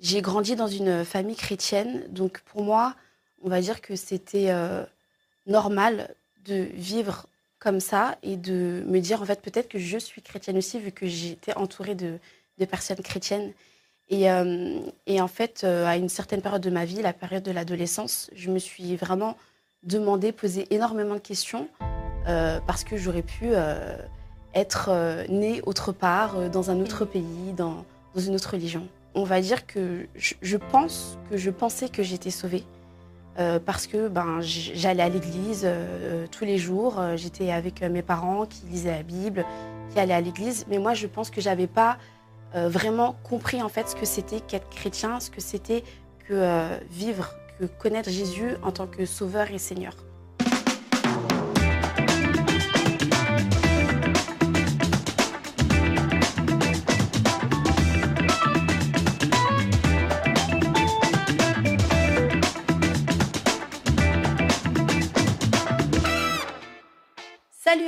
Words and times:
j'ai 0.00 0.22
grandi 0.22 0.56
dans 0.56 0.66
une 0.66 1.04
famille 1.04 1.36
chrétienne, 1.36 2.04
donc 2.08 2.40
pour 2.40 2.62
moi, 2.62 2.94
on 3.42 3.48
va 3.48 3.60
dire 3.60 3.80
que 3.80 3.96
c'était 3.96 4.52
normal 5.46 6.14
de 6.44 6.68
vivre 6.74 7.26
comme 7.58 7.80
ça 7.80 8.16
et 8.22 8.36
de 8.36 8.82
me 8.86 9.00
dire 9.00 9.20
en 9.20 9.24
fait 9.26 9.42
peut-être 9.42 9.68
que 9.68 9.78
je 9.78 9.98
suis 9.98 10.22
chrétienne 10.22 10.56
aussi 10.56 10.78
vu 10.78 10.92
que 10.92 11.06
j'étais 11.06 11.54
entourée 11.54 11.94
de, 11.94 12.18
personnes 12.70 13.02
chrétiennes. 13.02 13.52
Et, 14.10 14.26
et 15.06 15.20
en 15.20 15.28
fait, 15.28 15.64
à 15.64 15.96
une 15.96 16.08
certaine 16.08 16.42
période 16.42 16.62
de 16.62 16.70
ma 16.70 16.84
vie, 16.84 17.00
la 17.02 17.12
période 17.12 17.42
de 17.42 17.52
l'adolescence, 17.52 18.30
je 18.34 18.50
me 18.50 18.58
suis 18.58 18.96
vraiment 18.96 19.36
demandé, 19.82 20.32
posé 20.32 20.66
énormément 20.74 21.14
de 21.14 21.20
questions 21.20 21.68
parce 22.24 22.84
que 22.84 22.96
j'aurais 22.96 23.22
pu 23.22 23.54
être 24.54 24.88
euh, 24.88 25.26
né 25.28 25.60
autre 25.64 25.92
part, 25.92 26.36
euh, 26.36 26.48
dans 26.48 26.70
un 26.70 26.80
autre 26.80 27.04
pays, 27.04 27.52
dans, 27.56 27.84
une 28.16 28.34
autre 28.34 28.52
religion. 28.52 28.86
On 29.14 29.24
va 29.24 29.40
dire 29.40 29.66
que 29.66 30.06
je, 30.14 30.34
je 30.42 31.50
pensais 31.50 31.88
que 31.88 32.02
j'étais 32.02 32.30
sauvée. 32.30 32.64
Euh, 33.38 33.58
parce 33.64 33.86
que 33.86 34.08
ben, 34.08 34.40
j'allais 34.40 35.02
à 35.02 35.08
l'église 35.08 35.66
tous 36.32 36.44
les 36.44 36.58
jours, 36.58 37.00
j'étais 37.16 37.52
avec 37.52 37.80
mes 37.80 38.02
parents 38.02 38.44
qui 38.44 38.66
lisaient 38.66 38.96
la 38.96 39.02
Bible, 39.02 39.44
qui 39.92 40.00
allaient 40.00 40.14
à 40.14 40.20
l'église, 40.20 40.66
mais 40.68 40.78
moi 40.78 40.94
je 40.94 41.06
pense 41.06 41.30
que 41.30 41.40
j'avais 41.40 41.68
pas 41.68 41.96
vraiment 42.52 43.16
compris 43.22 43.62
en 43.62 43.68
fait 43.68 43.88
ce 43.88 43.94
que 43.94 44.04
c'était 44.04 44.40
qu'être 44.40 44.68
chrétien, 44.68 45.20
ce 45.20 45.30
que 45.30 45.40
c'était 45.40 45.84
que 46.26 46.68
vivre, 46.90 47.32
que 47.60 47.66
connaître 47.66 48.10
Jésus 48.10 48.56
en 48.62 48.72
tant 48.72 48.88
que 48.88 49.06
sauveur 49.06 49.50
et 49.52 49.58
Seigneur. 49.58 49.94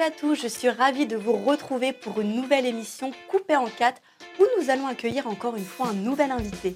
À 0.03 0.11
tous, 0.11 0.35
je 0.35 0.49
suis 0.49 0.69
ravie 0.69 1.07
de 1.07 1.17
vous 1.17 1.35
retrouver 1.35 1.93
pour 1.93 2.21
une 2.21 2.35
nouvelle 2.35 2.67
émission 2.67 3.13
coupée 3.29 3.55
en 3.55 3.67
quatre 3.67 4.03
où 4.41 4.43
nous 4.59 4.69
allons 4.69 4.89
accueillir 4.89 5.29
encore 5.29 5.55
une 5.55 5.65
fois 5.65 5.91
un 5.91 5.93
nouvel 5.93 6.33
invité. 6.33 6.75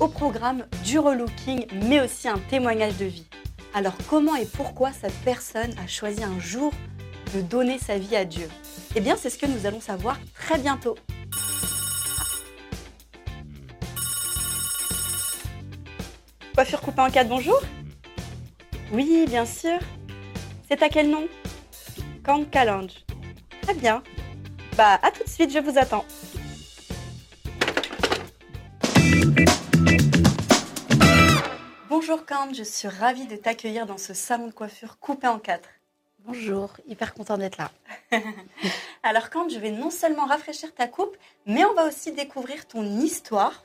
Au 0.00 0.08
programme 0.08 0.64
du 0.82 0.98
relooking 0.98 1.66
mais 1.86 2.00
aussi 2.00 2.28
un 2.28 2.38
témoignage 2.38 2.96
de 2.96 3.04
vie. 3.04 3.26
Alors 3.74 3.92
comment 4.08 4.36
et 4.36 4.46
pourquoi 4.46 4.90
cette 4.90 5.12
personne 5.22 5.74
a 5.84 5.86
choisi 5.86 6.24
un 6.24 6.40
jour 6.40 6.72
de 7.34 7.42
donner 7.42 7.78
sa 7.78 7.98
vie 7.98 8.16
à 8.16 8.24
Dieu? 8.24 8.48
Eh 8.96 9.00
bien 9.00 9.16
c'est 9.16 9.28
ce 9.28 9.36
que 9.36 9.46
nous 9.46 9.66
allons 9.66 9.82
savoir 9.82 10.18
très 10.34 10.56
bientôt. 10.56 10.96
Coiffure 16.54 16.80
coupée 16.80 17.02
en 17.02 17.10
quatre, 17.10 17.28
bonjour? 17.28 17.60
Oui, 18.92 19.26
bien 19.28 19.44
sûr. 19.44 19.78
C'est 20.68 20.82
à 20.82 20.88
quel 20.88 21.10
nom? 21.10 21.28
Camp 22.24 22.44
Calange. 22.44 23.04
Très 23.62 23.74
bien. 23.74 24.00
Bah, 24.76 24.98
à 25.02 25.10
tout 25.10 25.24
de 25.24 25.28
suite, 25.28 25.52
je 25.52 25.58
vous 25.58 25.76
attends. 25.76 26.04
Bonjour 31.88 32.24
Camp, 32.24 32.54
je 32.54 32.62
suis 32.62 32.86
ravie 32.86 33.26
de 33.26 33.34
t'accueillir 33.34 33.86
dans 33.86 33.98
ce 33.98 34.14
salon 34.14 34.46
de 34.46 34.52
coiffure 34.52 34.98
coupé 35.00 35.26
en 35.26 35.40
quatre. 35.40 35.68
Bonjour, 36.20 36.70
hyper 36.86 37.12
content 37.12 37.38
d'être 37.38 37.58
là. 37.58 37.72
Alors 39.02 39.28
Camp, 39.30 39.48
je 39.48 39.58
vais 39.58 39.72
non 39.72 39.90
seulement 39.90 40.26
rafraîchir 40.26 40.72
ta 40.74 40.86
coupe, 40.86 41.16
mais 41.46 41.64
on 41.64 41.74
va 41.74 41.88
aussi 41.88 42.12
découvrir 42.12 42.68
ton 42.68 42.84
histoire. 43.00 43.64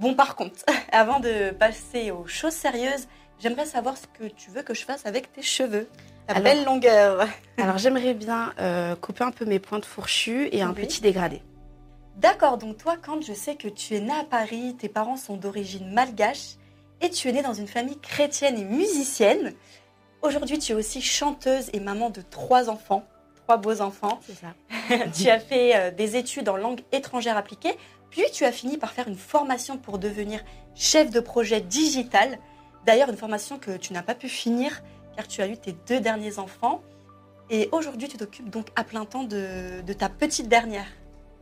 Bon, 0.00 0.14
par 0.14 0.34
contre, 0.34 0.64
avant 0.92 1.20
de 1.20 1.52
passer 1.52 2.10
aux 2.10 2.26
choses 2.26 2.54
sérieuses, 2.54 3.06
j'aimerais 3.38 3.66
savoir 3.66 3.96
ce 3.96 4.06
que 4.08 4.24
tu 4.24 4.50
veux 4.50 4.62
que 4.62 4.74
je 4.74 4.84
fasse 4.84 5.06
avec 5.06 5.32
tes 5.32 5.42
cheveux. 5.42 5.88
La 6.28 6.40
belle 6.40 6.64
longueur. 6.64 7.26
alors 7.58 7.78
j'aimerais 7.78 8.14
bien 8.14 8.52
euh, 8.58 8.96
couper 8.96 9.24
un 9.24 9.30
peu 9.30 9.44
mes 9.44 9.58
pointes 9.58 9.84
fourchues 9.84 10.48
et 10.52 10.62
un 10.62 10.72
petit 10.72 11.00
dégradé. 11.00 11.42
D'accord, 12.16 12.58
donc 12.58 12.78
toi, 12.78 12.96
quand 13.00 13.20
je 13.20 13.32
sais 13.32 13.56
que 13.56 13.68
tu 13.68 13.94
es 13.94 14.00
né 14.00 14.12
à 14.12 14.24
Paris, 14.24 14.76
tes 14.78 14.88
parents 14.88 15.16
sont 15.16 15.36
d'origine 15.36 15.92
malgache 15.92 16.56
et 17.00 17.10
tu 17.10 17.28
es 17.28 17.32
née 17.32 17.42
dans 17.42 17.52
une 17.52 17.66
famille 17.66 17.98
chrétienne 17.98 18.58
et 18.58 18.64
musicienne. 18.64 19.52
Aujourd'hui, 20.22 20.58
tu 20.58 20.72
es 20.72 20.74
aussi 20.74 21.02
chanteuse 21.02 21.68
et 21.74 21.80
maman 21.80 22.08
de 22.08 22.22
trois 22.22 22.70
enfants, 22.70 23.04
trois 23.42 23.58
beaux 23.58 23.82
enfants. 23.82 24.20
C'est 24.24 24.36
ça. 24.38 24.54
tu 25.12 25.28
as 25.28 25.40
fait 25.40 25.76
euh, 25.76 25.90
des 25.90 26.16
études 26.16 26.48
en 26.48 26.56
langue 26.56 26.80
étrangère 26.92 27.36
appliquée, 27.36 27.76
puis 28.10 28.22
tu 28.32 28.44
as 28.44 28.52
fini 28.52 28.78
par 28.78 28.92
faire 28.92 29.08
une 29.08 29.18
formation 29.18 29.76
pour 29.76 29.98
devenir 29.98 30.40
chef 30.74 31.10
de 31.10 31.20
projet 31.20 31.60
digital. 31.60 32.38
D'ailleurs, 32.86 33.10
une 33.10 33.16
formation 33.16 33.58
que 33.58 33.76
tu 33.76 33.92
n'as 33.92 34.02
pas 34.02 34.14
pu 34.14 34.28
finir 34.28 34.82
car 35.14 35.26
tu 35.26 35.42
as 35.42 35.48
eu 35.48 35.56
tes 35.56 35.74
deux 35.86 36.00
derniers 36.00 36.38
enfants. 36.38 36.82
Et 37.50 37.68
aujourd'hui, 37.72 38.08
tu 38.08 38.16
t'occupes 38.16 38.48
donc 38.48 38.68
à 38.76 38.84
plein 38.84 39.04
temps 39.04 39.24
de, 39.24 39.92
ta 39.92 40.08
petite 40.08 40.48
dernière. 40.48 40.86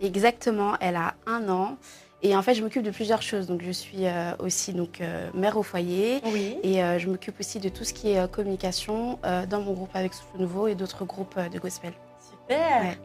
Exactement, 0.00 0.76
elle 0.80 0.96
a 0.96 1.14
un 1.26 1.48
an. 1.48 1.76
Et 2.24 2.36
en 2.36 2.42
fait, 2.42 2.54
je 2.54 2.62
m'occupe 2.62 2.82
de 2.82 2.90
plusieurs 2.90 3.22
choses. 3.22 3.46
Donc, 3.46 3.62
je 3.62 3.70
suis 3.70 4.06
euh, 4.06 4.32
aussi 4.38 4.72
donc, 4.72 5.00
euh, 5.00 5.28
mère 5.34 5.56
au 5.56 5.62
foyer. 5.62 6.20
Oui. 6.26 6.56
Et 6.62 6.82
euh, 6.82 6.98
je 6.98 7.08
m'occupe 7.08 7.38
aussi 7.40 7.58
de 7.58 7.68
tout 7.68 7.82
ce 7.82 7.92
qui 7.92 8.12
est 8.12 8.30
communication 8.30 9.18
dans 9.48 9.60
mon 9.60 9.72
groupe 9.72 9.94
avec 9.94 10.14
Souffle 10.14 10.38
Nouveau 10.38 10.68
et 10.68 10.74
d'autres 10.74 11.04
groupes 11.04 11.38
de 11.38 11.58
gospel. 11.58 11.92
Super. 12.20 12.96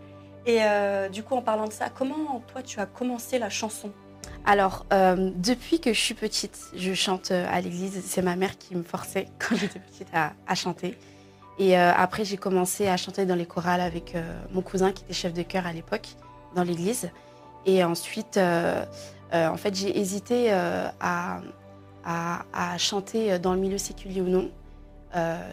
Et 0.46 0.60
du 1.10 1.24
coup, 1.24 1.36
en 1.36 1.42
parlant 1.42 1.68
de 1.68 1.74
ça, 1.74 1.90
comment 1.90 2.42
toi, 2.48 2.62
tu 2.62 2.80
as 2.80 2.86
commencé 2.86 3.40
la 3.40 3.50
chanson? 3.50 3.92
Alors, 4.48 4.86
euh, 4.94 5.30
depuis 5.36 5.82
que 5.82 5.92
je 5.92 6.00
suis 6.00 6.14
petite, 6.14 6.58
je 6.74 6.94
chante 6.94 7.32
euh, 7.32 7.46
à 7.52 7.60
l'église. 7.60 8.02
C'est 8.06 8.22
ma 8.22 8.38
mère 8.38 8.58
qui 8.58 8.78
me 8.78 8.82
forçait 8.82 9.28
quand 9.40 9.58
j'étais 9.58 9.80
petite 9.80 10.08
à, 10.14 10.56
chanter. 10.56 10.98
Et 11.60 11.78
euh, 11.78 11.92
après, 11.94 12.24
j'ai 12.24 12.38
commencé 12.38 12.88
à 12.88 12.96
chanter 12.96 13.26
dans 13.26 13.36
les 13.36 13.46
chorales 13.46 13.82
avec 13.82 14.16
mon 14.54 14.62
cousin 14.62 14.94
qui 14.94 15.04
était 15.04 15.14
chef 15.14 15.34
de 15.34 15.42
chœur 15.42 15.68
à 15.68 15.74
l'époque 15.74 16.08
dans 16.56 16.64
l'église. 16.64 17.10
Et 17.66 17.84
ensuite, 17.84 18.38
en 18.38 19.58
fait, 19.58 19.76
j'ai 19.76 20.00
hésité 20.00 20.54
à, 20.54 21.42
à, 22.06 22.78
chanter 22.78 23.40
dans 23.40 23.54
le 23.54 23.60
milieu 23.60 23.78
séculier 23.78 24.22
ou 24.22 24.30
non. 24.30 24.50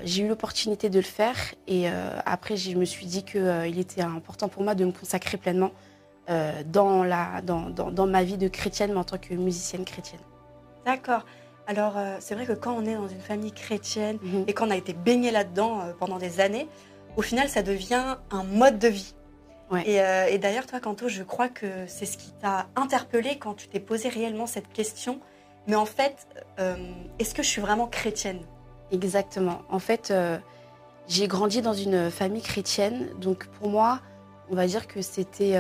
j'ai 0.04 0.22
eu 0.22 0.28
l'opportunité 0.28 0.88
de 0.88 0.99
le 0.99 1.04
faire 1.04 1.37
et 1.66 1.88
après, 2.27 2.56
je 2.56 2.77
me 2.77 2.84
suis 2.84 3.06
dit 3.06 3.25
qu'il 3.25 3.78
était 3.78 4.03
important 4.03 4.49
pour 4.49 4.62
moi 4.62 4.77
de 4.77 4.84
me 4.84 4.93
consacrer 4.93 5.38
pleinement 5.38 5.72
euh, 6.31 6.62
dans, 6.65 7.05
la, 7.05 7.43
dans, 7.43 7.69
dans, 7.69 8.07
ma 8.07 8.25
vie 8.25 8.39
de 8.39 8.49
chrétienne, 8.49 8.93
mais 8.93 8.99
en 8.99 9.05
tant 9.05 9.19
que 9.19 9.35
musicienne 9.35 9.85
chrétienne. 9.85 10.23
D'accord. 10.87 11.27
Alors, 11.67 11.99
euh, 11.99 12.17
c'est 12.19 12.35
vrai 12.35 12.47
que 12.47 12.55
quand 12.55 12.73
on 12.73 12.87
est 12.87 12.95
dans 12.95 13.09
une 13.09 13.21
famille 13.21 13.53
chrétienne 13.53 14.17
mhm. 14.23 14.45
et 14.47 14.55
qu'on 14.55 14.71
a 14.71 14.77
été 14.77 14.95
baigné 14.95 15.31
là-dedans 15.31 15.83
euh, 15.83 15.93
pendant 15.93 16.17
des 16.17 16.41
années, 16.41 16.67
au 17.19 17.23
final, 17.23 17.51
ça 17.51 17.63
devient 17.63 18.17
un 18.31 18.43
mode 18.43 18.79
de 18.79 18.89
vie. 18.89 19.15
Et, 19.87 19.97
et 19.97 20.39
d'ailleurs, 20.39 20.67
toi, 20.67 20.79
Canto, 20.79 21.09
je 21.09 21.23
crois 21.25 21.49
que 21.49 21.67
c'est 21.89 22.07
ce 22.07 22.17
qui 22.17 22.31
t'a 22.41 22.69
interpellé 22.77 23.39
quand 23.39 23.55
tu 23.55 23.67
t'es 23.67 23.81
posé 23.81 24.09
réellement 24.09 24.47
cette 24.47 24.69
question. 24.69 25.19
Mais 25.67 25.75
en 25.75 25.87
fait, 25.87 26.29
est-ce 27.19 27.34
que 27.34 27.43
je 27.43 27.49
suis 27.49 27.61
vraiment 27.61 27.89
chrétienne? 27.89 28.41
Exactement. 28.93 29.63
En 29.69 29.81
fait, 29.81 30.13
j'ai 31.09 31.27
grandi 31.27 31.61
dans 31.61 31.73
une 31.73 32.11
famille 32.11 32.43
chrétienne. 32.43 33.09
Donc, 33.19 33.47
pour 33.47 33.69
moi, 33.69 34.01
on 34.49 34.55
va 34.55 34.67
dire 34.67 34.87
que 34.87 35.03
c'était 35.03 35.59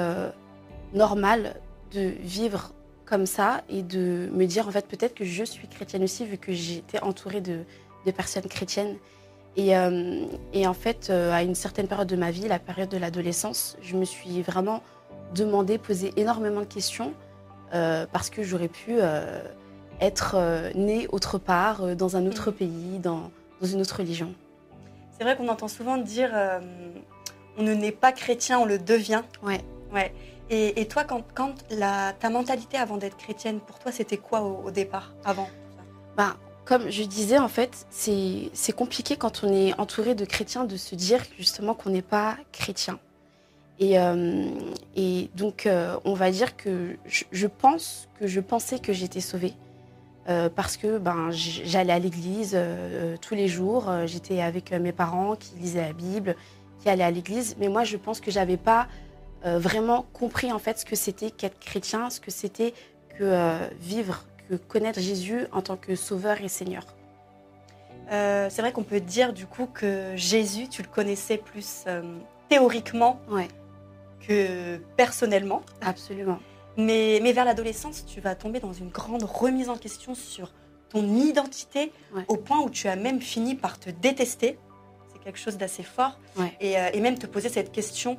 normal 0.94 1.56
de 1.92 2.12
vivre 2.20 2.72
comme 3.04 3.26
ça 3.26 3.62
et 3.68 3.82
de 3.82 4.30
me 4.32 4.46
dire 4.46 4.66
en 4.66 4.70
fait 4.70 4.86
peut-être 4.86 5.14
que 5.14 5.24
je 5.24 5.44
suis 5.44 5.68
chrétienne 5.68 6.02
aussi 6.02 6.24
vu 6.24 6.38
que 6.38 6.52
j'étais 6.52 7.00
entourée 7.00 7.40
de, 7.40 7.64
personnes 8.16 8.44
chrétiennes. 8.44 8.96
Et, 9.56 9.76
euh, 9.76 10.24
en 10.66 10.74
fait, 10.74 11.08
euh, 11.10 11.32
à 11.32 11.42
une 11.42 11.54
certaine 11.54 11.86
période 11.86 12.08
de 12.08 12.16
ma 12.16 12.30
vie, 12.30 12.48
la 12.48 12.58
période 12.58 12.88
de 12.88 12.98
l'adolescence, 12.98 13.76
je 13.82 13.96
me 13.96 14.04
suis 14.04 14.42
vraiment 14.42 14.82
demandé, 15.34 15.78
posé 15.78 16.12
énormément 16.16 16.60
de 16.60 16.66
questions 16.66 17.14
euh, 17.72 18.04
parce 18.12 18.30
que 18.30 18.42
j'aurais 18.42 18.68
pu 18.68 18.98
être 20.00 20.36
née 20.74 21.06
autre 21.12 21.38
part, 21.38 21.96
dans 21.96 22.16
un 22.16 22.26
autre 22.26 22.50
mm. 22.50 22.54
pays, 22.54 22.98
dans, 22.98 23.30
dans, 23.60 23.66
une 23.66 23.80
autre 23.80 23.96
religion. 23.98 24.34
C'est 25.16 25.24
vrai 25.24 25.36
qu'on 25.36 25.48
entend 25.48 25.68
souvent 25.68 25.96
dire 25.96 26.32
on 27.56 27.62
ne 27.62 27.72
naît 27.74 27.92
pas 27.92 28.12
chrétien, 28.12 28.58
on 28.58 28.64
le 28.64 28.78
devient. 28.78 29.22
Ouais. 29.42 29.60
Ouais. 29.92 30.12
Et, 30.50 30.86
toi, 30.86 31.04
quand, 31.04 31.54
ta 32.20 32.30
mentalité 32.30 32.76
avant 32.76 32.96
d'être 32.96 33.16
chrétienne, 33.16 33.60
pour 33.60 33.78
toi, 33.78 33.90
c'était 33.92 34.18
quoi 34.18 34.42
au, 34.42 34.70
départ, 34.70 35.14
avant 35.24 35.48
bah, 36.16 36.36
Comme 36.64 36.90
je 36.90 37.02
disais, 37.02 37.38
en 37.38 37.48
fait, 37.48 37.86
c'est 37.90 38.72
compliqué 38.76 39.16
quand 39.16 39.42
on 39.42 39.52
est 39.52 39.78
entouré 39.80 40.14
de 40.14 40.24
chrétiens 40.24 40.64
de 40.64 40.76
se 40.76 40.94
dire 40.94 41.22
justement 41.38 41.74
qu'on 41.74 41.90
n'est 41.90 42.02
pas 42.02 42.36
chrétien. 42.52 42.98
Et, 43.80 43.98
euh, 43.98 44.46
donc, 45.34 45.66
euh, 45.66 45.96
on 46.04 46.14
va 46.14 46.30
dire 46.30 46.56
que 46.56 46.96
je, 47.06 47.46
pense 47.46 48.08
que 48.20 48.26
je 48.26 48.40
pensais 48.40 48.78
que 48.78 48.92
j'étais 48.92 49.20
sauvée. 49.20 49.54
Euh, 50.26 50.48
parce 50.48 50.78
que 50.78 50.96
ben, 50.96 51.30
j'allais 51.30 51.92
à 51.92 51.98
l'église 51.98 52.58
tous 53.20 53.34
les 53.34 53.48
jours, 53.48 53.90
j'étais 54.06 54.40
avec 54.40 54.72
mes 54.72 54.92
parents 54.92 55.36
qui 55.36 55.54
lisaient 55.56 55.86
la 55.86 55.92
Bible, 55.92 56.34
qui 56.80 56.88
allaient 56.88 57.04
à 57.04 57.10
l'église, 57.10 57.56
mais 57.58 57.68
moi 57.68 57.84
je 57.84 57.98
pense 57.98 58.20
que 58.20 58.30
j'avais 58.30 58.56
pas 58.56 58.88
vraiment 59.44 60.06
compris 60.12 60.52
en 60.52 60.58
fait 60.58 60.78
ce 60.78 60.84
que 60.84 60.96
c'était 60.96 61.30
qu'être 61.30 61.58
chrétien, 61.60 62.10
ce 62.10 62.20
que 62.20 62.30
c'était 62.30 62.72
que 63.18 63.24
euh, 63.24 63.58
vivre, 63.80 64.24
que 64.48 64.54
connaître 64.56 65.00
Jésus 65.00 65.46
en 65.52 65.62
tant 65.62 65.76
que 65.76 65.94
sauveur 65.96 66.40
et 66.42 66.48
Seigneur. 66.48 66.84
Euh, 68.12 68.48
c'est 68.50 68.60
vrai 68.60 68.72
qu'on 68.72 68.82
peut 68.82 69.00
dire 69.00 69.32
du 69.32 69.46
coup 69.46 69.66
que 69.66 70.12
Jésus, 70.16 70.68
tu 70.68 70.82
le 70.82 70.88
connaissais 70.88 71.38
plus 71.38 71.84
euh, 71.86 72.02
théoriquement 72.48 73.18
Ouais, 73.30 73.48
que 74.26 74.76
personnellement. 74.96 75.62
absolument. 75.80 76.38
Mais, 76.76 77.20
mais 77.22 77.32
vers 77.32 77.44
l'adolescence, 77.44 78.04
tu 78.04 78.20
vas 78.20 78.34
tomber 78.34 78.60
dans 78.60 78.72
une 78.72 78.88
grande 78.90 79.22
remise 79.22 79.68
en 79.70 79.76
question 79.76 80.14
sur 80.14 80.52
ton 80.90 81.04
identité, 81.16 81.92
Ouais. 82.14 82.24
au 82.28 82.36
point 82.36 82.60
où 82.60 82.68
tu 82.70 82.88
as 82.88 82.96
même 82.96 83.20
fini 83.20 83.54
par 83.54 83.78
te 83.78 83.90
détester. 83.90 84.58
C'est 85.12 85.22
quelque 85.22 85.38
chose 85.38 85.56
d'assez 85.56 85.82
fort. 85.82 86.18
Ouais. 86.36 86.52
Et, 86.60 86.78
euh, 86.78 86.90
et 86.92 87.00
même 87.00 87.16
te 87.18 87.26
poser 87.26 87.48
cette 87.48 87.72
question, 87.72 88.18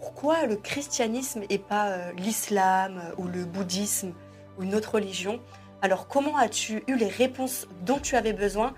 pourquoi 0.00 0.46
le 0.46 0.56
christianisme 0.56 1.42
et 1.48 1.58
pas 1.58 1.88
euh, 1.88 2.12
l'islam 2.12 2.98
euh, 2.98 3.14
ou 3.18 3.26
le 3.26 3.44
bouddhisme 3.44 4.12
ou 4.58 4.62
une 4.62 4.74
autre 4.74 4.94
religion? 4.94 5.40
Alors 5.82 6.06
comment 6.06 6.36
as-tu 6.36 6.84
eu 6.86 6.96
les 6.96 7.08
réponses 7.08 7.66
dont 7.82 7.98
tu 7.98 8.16
avais 8.16 8.32
besoin? 8.32 8.74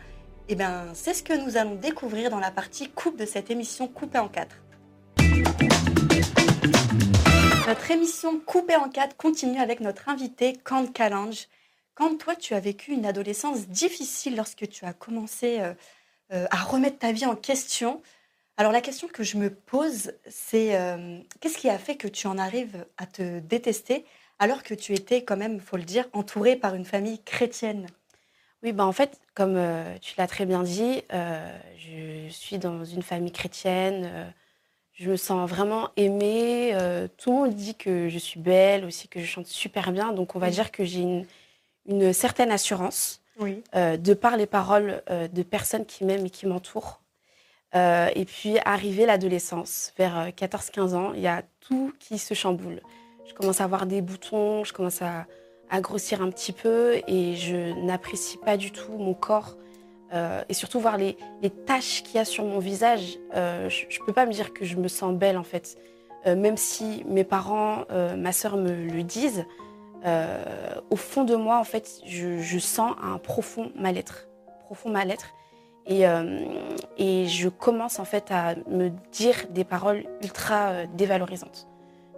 Eh 0.48 0.54
bien, 0.54 0.86
c'est 0.94 1.14
ce 1.14 1.22
que 1.22 1.32
nous 1.32 1.56
allons 1.56 1.74
découvrir 1.74 2.30
dans 2.30 2.40
la 2.40 2.50
partie 2.50 2.88
coupe 2.88 3.18
de 3.18 3.26
cette 3.26 3.50
émission 3.50 3.88
coupée 3.88 4.18
en 4.18 4.28
quatre. 4.28 4.56
Notre 7.66 7.90
émission 7.90 8.40
coupée 8.40 8.76
en 8.76 8.88
quatre 8.88 9.16
continue 9.16 9.60
avec 9.60 9.80
notre 9.80 10.08
invité 10.08 10.54
Kant 10.56 10.86
Kalange. 10.86 11.48
Quand 11.94 12.16
toi, 12.16 12.34
tu 12.34 12.54
as 12.54 12.60
vécu 12.60 12.92
une 12.92 13.04
adolescence 13.04 13.68
difficile 13.68 14.36
lorsque 14.36 14.68
tu 14.68 14.86
as 14.86 14.94
commencé 14.94 15.60
euh, 16.32 16.46
à 16.50 16.62
remettre 16.62 16.98
ta 16.98 17.12
vie 17.12 17.26
en 17.26 17.36
question, 17.36 18.00
alors 18.58 18.72
la 18.72 18.80
question 18.80 19.06
que 19.06 19.22
je 19.22 19.36
me 19.36 19.50
pose, 19.50 20.12
c'est 20.26 20.76
euh, 20.76 21.20
qu'est-ce 21.40 21.56
qui 21.56 21.70
a 21.70 21.78
fait 21.78 21.94
que 21.94 22.08
tu 22.08 22.26
en 22.26 22.38
arrives 22.38 22.84
à 22.96 23.06
te 23.06 23.38
détester 23.38 24.04
alors 24.40 24.64
que 24.64 24.74
tu 24.74 24.94
étais 24.94 25.22
quand 25.22 25.36
même, 25.36 25.60
faut 25.60 25.76
le 25.76 25.84
dire, 25.84 26.06
entourée 26.12 26.56
par 26.56 26.74
une 26.74 26.84
famille 26.84 27.22
chrétienne? 27.22 27.86
Oui, 28.64 28.72
bah 28.72 28.84
en 28.84 28.90
fait, 28.90 29.20
comme 29.34 29.54
euh, 29.56 29.96
tu 30.00 30.14
l'as 30.18 30.26
très 30.26 30.44
bien 30.44 30.64
dit, 30.64 31.04
euh, 31.12 31.56
je 31.76 32.28
suis 32.30 32.58
dans 32.58 32.84
une 32.84 33.02
famille 33.02 33.30
chrétienne. 33.30 34.34
je 34.92 35.08
me 35.08 35.16
sens 35.16 35.48
vraiment 35.48 35.90
aimée. 35.96 36.74
tout 37.16 37.30
le 37.30 37.36
monde 37.36 37.54
dit 37.54 37.76
que 37.76 38.08
je 38.08 38.18
suis 38.18 38.40
belle, 38.40 38.84
aussi 38.84 39.06
que 39.06 39.20
je 39.20 39.26
chante 39.26 39.46
super 39.46 39.92
bien. 39.92 40.12
Donc, 40.12 40.34
on 40.34 40.40
va 40.40 40.50
dire 40.50 40.72
que 40.72 40.84
j'ai 40.84 41.02
une, 41.02 41.26
une 41.86 42.12
certaine 42.12 42.50
assurance 42.50 43.22
Oui. 43.38 43.62
de 43.72 44.14
par 44.14 44.36
les 44.36 44.46
paroles 44.46 45.00
de 45.08 45.42
personnes 45.44 45.86
qui 45.86 46.04
m'aiment 46.04 46.26
et 46.26 46.30
qui 46.30 46.46
m'entourent. 46.46 47.00
Euh, 47.74 48.08
et 48.14 48.24
puis, 48.24 48.58
arrivé 48.64 49.06
l'adolescence, 49.06 49.92
vers 49.98 50.18
euh, 50.18 50.28
14-15 50.28 50.94
ans, 50.94 51.12
il 51.14 51.20
y 51.20 51.26
a 51.26 51.42
tout 51.60 51.92
qui 51.98 52.18
se 52.18 52.34
chamboule. 52.34 52.80
Je 53.26 53.34
commence 53.34 53.60
à 53.60 53.64
avoir 53.64 53.86
des 53.86 54.00
boutons, 54.00 54.64
je 54.64 54.72
commence 54.72 55.02
à, 55.02 55.26
grossir 55.80 56.22
un 56.22 56.30
petit 56.30 56.52
peu 56.52 57.02
et 57.06 57.36
je 57.36 57.78
n'apprécie 57.84 58.38
pas 58.38 58.56
du 58.56 58.70
tout 58.70 58.92
mon 58.92 59.12
corps. 59.12 59.58
Euh, 60.14 60.42
et 60.48 60.54
surtout 60.54 60.80
voir 60.80 60.96
les, 60.96 61.18
taches 61.66 62.02
qu'il 62.02 62.14
y 62.14 62.18
a 62.18 62.24
sur 62.24 62.42
mon 62.44 62.58
visage. 62.58 63.18
Euh, 63.34 63.68
je 63.68 63.84
ne 63.84 64.06
peux 64.06 64.14
pas 64.14 64.24
me 64.24 64.32
dire 64.32 64.54
que 64.54 64.64
je 64.64 64.76
me 64.76 64.88
sens 64.88 65.12
belle 65.14 65.36
en 65.36 65.44
fait. 65.44 65.76
Euh, 66.26 66.36
même 66.36 66.56
si 66.56 67.04
mes 67.06 67.24
parents, 67.24 67.84
euh, 67.90 68.16
ma 68.16 68.32
sœur 68.32 68.56
me 68.56 68.72
le 68.72 69.02
disent, 69.02 69.44
euh, 70.04 70.42
au 70.90 70.96
fond 70.96 71.24
de 71.24 71.36
moi, 71.36 71.58
en 71.58 71.64
fait, 71.64 72.00
je, 72.06 72.38
je 72.38 72.58
sens 72.58 72.94
un 73.02 73.18
profond 73.18 73.72
mal-être. 73.76 74.28
Profond 74.64 74.90
mal-être. 74.90 75.32
Et, 75.88 76.06
euh, 76.06 76.44
et 76.98 77.26
je 77.26 77.48
commence 77.48 77.98
en 77.98 78.04
fait 78.04 78.30
à 78.30 78.54
me 78.68 78.90
dire 79.10 79.46
des 79.50 79.64
paroles 79.64 80.04
ultra 80.22 80.68
euh, 80.68 80.86
dévalorisantes. 80.94 81.66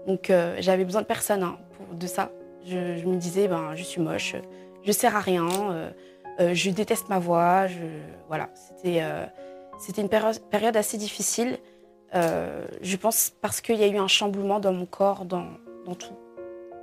Donc 0.09 0.29
euh, 0.29 0.57
j'avais 0.59 0.85
besoin 0.85 1.03
de 1.03 1.07
personne 1.07 1.45
hein, 1.45 1.57
pour, 1.73 1.95
de 1.95 2.07
ça. 2.07 2.31
Je, 2.67 3.07
me 3.07 3.17
disais, 3.17 3.47
ben, 3.49 3.75
je 3.77 3.85
suis 3.85 4.03
moche, 4.03 4.35
je 4.83 4.93
sers 4.93 5.17
à 5.17 5.21
rien, 5.21 5.49
je 6.39 6.71
déteste 6.71 7.09
ma 7.09 7.19
voix. 7.19 7.67
Voilà, 8.29 8.51
c'était 8.55 9.03
c'était 9.79 10.03
une 10.03 10.11
péri- 10.11 10.41
période 10.51 10.77
assez 10.77 10.99
difficile. 10.99 11.57
je 12.13 12.97
pense 12.97 13.33
parce 13.41 13.63
qu'il 13.63 13.77
y 13.77 13.83
a 13.83 13.87
eu 13.87 13.97
un 13.97 14.09
chamboulement 14.09 14.61
dans 14.61 14.75
mon 14.75 14.85
corps, 14.85 15.25
dans 15.25 15.47
tout. 15.99 16.13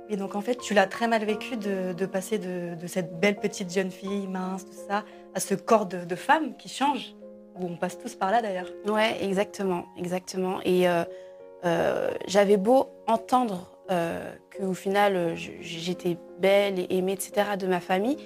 Et 0.08 0.16
donc 0.16 0.34
en 0.34 0.40
fait, 0.40 0.56
tu 0.56 0.74
l'as 0.74 0.86
très 0.86 1.06
mal 1.06 1.24
vécu 1.24 1.56
de, 1.56 2.06
passer 2.06 2.38
de, 2.38 2.74
cette 2.86 3.18
belle 3.20 3.36
petite 3.36 3.72
jeune 3.72 3.90
fille 3.90 4.26
mince, 4.26 4.64
tout 4.64 4.72
ça, 4.88 5.04
à 5.34 5.40
ce 5.40 5.54
corps 5.54 5.86
de, 5.86 6.14
femme 6.16 6.56
qui 6.56 6.68
change, 6.68 7.14
où 7.60 7.66
on 7.66 7.76
passe 7.76 7.98
tous 7.98 8.14
par 8.14 8.30
là 8.30 8.40
d'ailleurs. 8.40 8.68
Ouais, 8.86 9.22
exactement, 9.22 9.84
exactement. 9.98 10.60
Et 10.64 10.88
euh, 10.88 11.04
euh, 11.64 12.10
j'avais 12.26 12.56
beau 12.56 12.88
entendre 13.06 13.70
euh, 13.90 14.32
qu'au 14.56 14.74
final 14.74 15.16
euh, 15.16 15.34
je- 15.34 15.50
j'étais 15.60 16.16
belle 16.38 16.78
et 16.78 16.86
aimée, 16.96 17.12
etc. 17.12 17.56
de 17.58 17.66
ma 17.66 17.80
famille, 17.80 18.16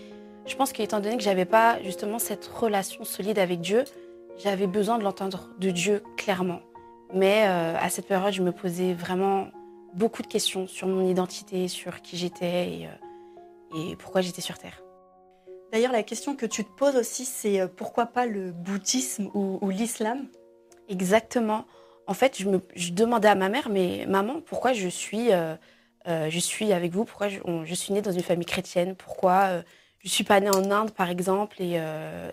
je 0.46 0.54
pense 0.56 0.72
qu'étant 0.72 1.00
donné 1.00 1.16
que 1.16 1.22
j'avais 1.22 1.44
pas 1.44 1.80
justement 1.82 2.18
cette 2.18 2.46
relation 2.46 3.04
solide 3.04 3.38
avec 3.38 3.60
Dieu, 3.60 3.84
j'avais 4.38 4.66
besoin 4.66 4.98
de 4.98 5.04
l'entendre 5.04 5.48
de 5.58 5.70
Dieu 5.70 6.02
clairement. 6.16 6.60
Mais 7.14 7.44
euh, 7.46 7.74
à 7.80 7.88
cette 7.90 8.06
période, 8.06 8.32
je 8.32 8.42
me 8.42 8.52
posais 8.52 8.92
vraiment 8.92 9.48
beaucoup 9.92 10.22
de 10.22 10.26
questions 10.26 10.66
sur 10.66 10.86
mon 10.86 11.08
identité, 11.08 11.68
sur 11.68 12.02
qui 12.02 12.16
j'étais 12.16 12.70
et, 12.72 12.86
euh, 12.86 13.90
et 13.90 13.96
pourquoi 13.96 14.20
j'étais 14.20 14.40
sur 14.40 14.58
Terre. 14.58 14.82
D'ailleurs, 15.72 15.92
la 15.92 16.02
question 16.02 16.36
que 16.36 16.46
tu 16.46 16.64
te 16.64 16.70
poses 16.70 16.96
aussi, 16.96 17.24
c'est 17.24 17.60
euh, 17.60 17.66
pourquoi 17.66 18.06
pas 18.06 18.26
le 18.26 18.52
bouddhisme 18.52 19.30
ou, 19.34 19.58
ou 19.60 19.70
l'islam? 19.70 20.26
Exactement. 20.88 21.64
En 22.06 22.14
fait, 22.14 22.38
je, 22.38 22.48
me, 22.48 22.60
je 22.74 22.92
demandais 22.92 23.28
à 23.28 23.34
ma 23.34 23.48
mère, 23.48 23.68
mais 23.70 24.04
maman, 24.06 24.40
pourquoi 24.44 24.72
je 24.72 24.88
suis, 24.88 25.32
euh, 25.32 25.54
euh, 26.08 26.28
je 26.28 26.38
suis 26.38 26.72
avec 26.72 26.92
vous? 26.92 27.04
Pourquoi 27.04 27.28
je, 27.28 27.40
on- 27.44 27.64
je 27.64 27.74
suis 27.74 27.92
née 27.94 28.02
dans 28.02 28.12
une 28.12 28.22
famille 28.22 28.46
chrétienne? 28.46 28.94
Pourquoi 28.96 29.44
euh, 29.44 29.62
je 30.00 30.08
suis 30.08 30.24
pas 30.24 30.40
née 30.40 30.50
en 30.50 30.70
Inde, 30.70 30.90
par 30.90 31.08
exemple, 31.10 31.62
et, 31.62 31.74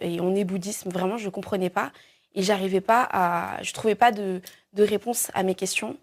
et 0.02 0.20
on 0.22 0.36
est 0.36 0.44
bouddhisme 0.44 0.90
Vraiment, 0.90 1.18
je 1.18 1.30
comprenais 1.30 1.70
pas. 1.70 1.92
Et 2.34 2.42
j'arrivais 2.42 2.82
pas 2.82 3.08
à. 3.12 3.62
Je 3.62 3.74
trouvais 3.74 3.94
pas 3.94 4.12
de, 4.12 4.42
de 4.74 4.84
réponse 4.84 5.30
à 5.36 5.44
mes 5.44 5.54
questions. 5.54 5.96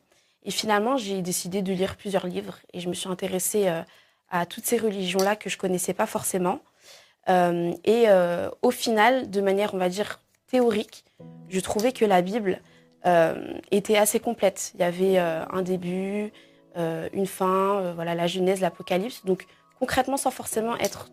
Et 0.47 0.53
finalement, 0.53 0.97
j'ai 0.97 1.23
décidé 1.23 1.61
de 1.61 1.73
lire 1.73 1.97
plusieurs 1.97 2.27
livres 2.27 2.59
et 2.73 2.79
je 2.79 2.89
me 2.89 2.95
suis 2.95 3.09
intéressée 3.09 3.67
euh, 3.67 3.83
à 4.31 4.47
toutes 4.47 4.65
ces 4.65 4.79
religions-là 4.79 5.35
que 5.35 5.51
je 5.51 5.59
connaissais 5.59 5.93
pas 5.93 6.07
forcément. 6.07 6.61
Euh, 7.29 7.73
et 7.85 8.05
euh, 8.07 8.49
au 8.63 8.71
final, 8.71 9.29
de 9.29 9.41
manière, 9.41 9.75
on 9.75 9.79
va 9.79 9.89
dire, 9.89 10.21
théorique, 10.47 11.05
je 11.49 11.59
trouvais 11.59 11.91
que 11.93 12.05
la 12.05 12.23
Bible 12.23 12.61
était 13.71 13.97
assez 13.97 14.19
complète. 14.19 14.73
Il 14.75 14.81
y 14.81 14.83
avait 14.83 15.17
un 15.19 15.63
début, 15.63 16.33
une 16.75 17.27
fin, 17.27 17.93
voilà, 17.95 18.17
la 18.17 18.27
Genèse, 18.27 18.61
l'Apocalypse. 18.61 19.25
Donc 19.25 19.47
concrètement, 19.79 20.17
sans 20.17 20.33
forcément 20.33 20.77
être 20.79 21.11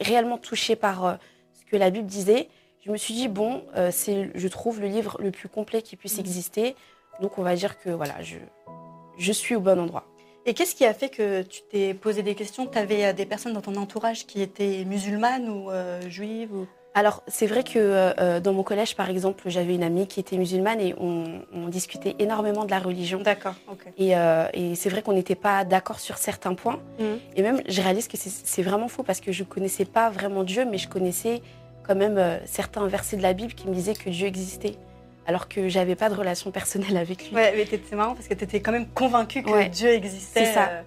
réellement 0.00 0.36
touchée 0.38 0.74
par 0.74 1.16
ce 1.52 1.64
que 1.70 1.76
la 1.76 1.90
Bible 1.90 2.08
disait, 2.08 2.48
je 2.84 2.90
me 2.90 2.96
suis 2.96 3.14
dit 3.14 3.28
bon, 3.28 3.62
c'est, 3.92 4.32
je 4.34 4.48
trouve 4.48 4.80
le 4.80 4.88
livre 4.88 5.16
le 5.20 5.30
plus 5.30 5.48
complet 5.48 5.80
qui 5.80 5.94
puisse 5.94 6.14
Mhm. 6.14 6.20
exister. 6.26 6.74
Donc 7.20 7.38
on 7.38 7.42
va 7.42 7.54
dire 7.54 7.78
que 7.78 7.90
voilà, 7.90 8.20
je, 8.22 8.36
je 9.18 9.32
suis 9.32 9.54
au 9.56 9.60
bon 9.60 9.78
endroit. 9.78 10.04
Et 10.46 10.54
qu'est-ce 10.54 10.74
qui 10.74 10.86
a 10.86 10.94
fait 10.94 11.08
que 11.10 11.42
tu 11.42 11.60
t'es 11.70 11.92
posé 11.92 12.22
des 12.22 12.34
questions? 12.34 12.66
Tu 12.66 12.78
avais 12.78 13.12
des 13.12 13.26
personnes 13.26 13.52
dans 13.52 13.60
ton 13.60 13.76
entourage 13.76 14.26
qui 14.26 14.40
étaient 14.40 14.84
musulmanes 14.86 15.48
ou 15.48 15.70
euh, 15.70 16.00
juives 16.08 16.54
ou... 16.54 16.66
Alors, 16.94 17.22
c'est 17.28 17.46
vrai 17.46 17.62
que 17.62 17.74
euh, 17.78 18.40
dans 18.40 18.52
mon 18.54 18.62
collège, 18.62 18.96
par 18.96 19.08
exemple, 19.10 19.44
j'avais 19.50 19.74
une 19.74 19.82
amie 19.82 20.06
qui 20.08 20.18
était 20.20 20.38
musulmane 20.38 20.80
et 20.80 20.94
on, 20.98 21.42
on 21.52 21.68
discutait 21.68 22.16
énormément 22.18 22.64
de 22.64 22.70
la 22.70 22.78
religion. 22.80 23.20
D'accord, 23.20 23.54
ok. 23.70 23.92
Et, 23.98 24.16
euh, 24.16 24.46
et 24.54 24.74
c'est 24.74 24.88
vrai 24.88 25.02
qu'on 25.02 25.12
n'était 25.12 25.34
pas 25.36 25.64
d'accord 25.64 26.00
sur 26.00 26.16
certains 26.16 26.54
points. 26.54 26.80
Mhm. 26.98 27.18
Et 27.36 27.42
même, 27.42 27.60
je 27.68 27.82
réalise 27.82 28.08
que 28.08 28.16
c'est- 28.16 28.30
c'est 28.44 28.62
vraiment 28.62 28.88
faux 28.88 29.02
parce 29.04 29.20
que 29.20 29.30
je 29.32 29.42
ne 29.44 29.48
connaissais 29.48 29.84
pas 29.84 30.08
vraiment 30.10 30.42
Dieu, 30.44 30.64
mais 30.64 30.78
je 30.78 30.88
connaissais 30.88 31.42
quand 31.86 31.94
même 31.94 32.16
euh, 32.18 32.38
certains 32.46 32.86
versets 32.88 33.16
de 33.18 33.22
la 33.22 33.34
Bible 33.34 33.52
qui 33.52 33.68
me 33.68 33.74
disaient 33.74 33.94
que 33.94 34.08
Dieu 34.10 34.26
existait, 34.26 34.74
alors 35.28 35.46
que 35.46 35.68
j'avais 35.68 35.94
pas 35.94 36.08
de 36.08 36.14
relation 36.14 36.50
personnelle 36.50 36.96
avec 37.06 37.28
lui. 37.28 37.36
Ouais, 37.36 37.52
mais 37.54 37.66
c'est 37.88 37.94
marrant 37.96 38.14
parce 38.14 38.26
que 38.26 38.34
tu 38.34 38.44
étais 38.44 38.60
quand 38.60 38.72
même 38.72 38.88
convaincue 38.88 39.42
que 39.42 39.50
Ouais, 39.50 39.68
Dieu 39.68 39.90
existait 39.90 40.46
ça. 40.46 40.68
euh, 40.70 40.82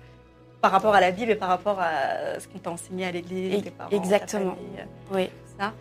par 0.61 0.71
rapport 0.71 0.93
à 0.95 0.99
la 0.99 1.11
Bible 1.11 1.31
et 1.31 1.35
par 1.35 1.49
rapport 1.49 1.79
à 1.79 2.39
ce 2.39 2.47
qu'on 2.47 2.57
t'a 2.59 2.71
enseigné 2.71 3.05
à 3.05 3.11
l'église, 3.11 3.63
tes 3.63 3.69
parents, 3.69 3.89
exactement. 3.91 4.51
ta 4.51 4.55
famille, 4.55 4.79
euh, 4.79 5.15
Oui. 5.15 5.27
tout 5.27 5.59
ça. 5.59 5.73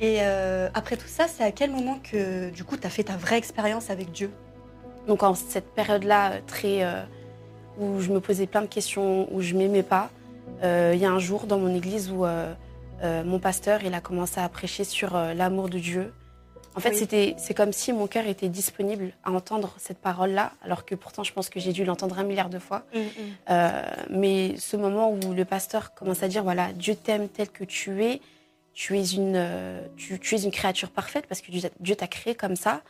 Et 0.00 0.18
euh, 0.20 0.68
après 0.72 0.96
tout 0.96 1.08
ça, 1.08 1.26
c'est 1.28 1.42
à 1.44 1.50
quel 1.50 1.70
moment 1.72 1.98
que 2.02 2.50
du 2.50 2.64
coup 2.64 2.76
tu 2.76 2.86
as 2.86 2.90
fait 2.90 3.04
ta 3.04 3.16
vraie 3.16 3.36
expérience 3.38 3.90
avec 3.90 4.12
Dieu? 4.12 4.30
Donc 5.08 5.22
en 5.24 5.34
cette 5.34 5.74
période-là, 5.74 6.34
très 6.46 6.82
euh, 6.84 7.02
où 7.78 8.00
je 8.00 8.10
me 8.10 8.20
posais 8.20 8.46
plein 8.46 8.62
de 8.62 8.66
questions, 8.66 9.26
où 9.34 9.42
je 9.42 9.54
m'aimais 9.54 9.82
pas, 9.82 10.10
il 10.62 10.96
y 10.98 11.04
a 11.06 11.10
un 11.10 11.18
jour 11.18 11.46
dans 11.46 11.58
mon 11.58 11.74
église 11.74 12.10
où 12.10 12.24
mon 13.02 13.38
pasteur 13.38 13.80
il 13.84 13.94
a 13.94 14.00
commencé 14.00 14.40
à 14.40 14.48
prêcher 14.48 14.84
sur 14.84 15.16
l'amour 15.16 15.68
de 15.68 15.78
Dieu. 15.78 16.12
En 16.76 16.80
fait, 16.80 16.90
Oui. 16.90 16.96
c'était 16.98 17.34
c'est 17.36 17.52
comme 17.54 17.72
si 17.72 17.92
mon 17.92 18.06
cœur 18.06 18.26
était 18.28 18.48
disponible 18.48 19.12
à 19.24 19.32
entendre 19.32 19.74
cette 19.78 19.98
parole-là, 19.98 20.52
alors 20.62 20.84
que 20.84 20.94
pourtant 20.94 21.24
je 21.24 21.32
pense 21.32 21.48
que 21.50 21.58
j'ai 21.58 21.72
dû 21.72 21.84
l'entendre 21.84 22.18
un 22.18 22.22
milliard 22.24 22.48
de 22.48 22.58
fois. 22.60 22.84
Euh, 23.50 23.82
mais 24.08 24.56
ce 24.56 24.76
moment 24.76 25.10
où 25.12 25.32
le 25.34 25.44
pasteur 25.44 25.94
commence 25.94 26.22
à 26.22 26.28
dire 26.28 26.44
voilà 26.44 26.72
Dieu 26.72 26.94
t'aime 26.94 27.28
tel 27.28 27.48
que 27.50 27.64
tu 27.64 28.04
es, 28.04 28.20
tu 28.72 28.96
es 28.98 29.04
une 29.04 29.34
euh, 29.36 29.80
tu, 29.96 30.18
tu 30.20 30.36
es 30.36 30.42
une 30.42 30.52
créature 30.52 30.90
parfaite 30.90 31.26
parce 31.26 31.40
que 31.40 31.50
Dieu 31.50 31.96
t'a- 31.96 32.06
créé 32.06 32.34
comme 32.36 32.54
ça. 32.56 32.82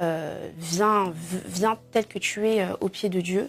Euh, 0.00 0.50
viens 0.56 1.12
viens 1.46 1.78
tel 1.92 2.06
que 2.06 2.18
tu 2.18 2.48
es 2.48 2.62
euh, 2.62 2.72
au 2.80 2.88
pied 2.88 3.08
de 3.10 3.20
Dieu 3.20 3.48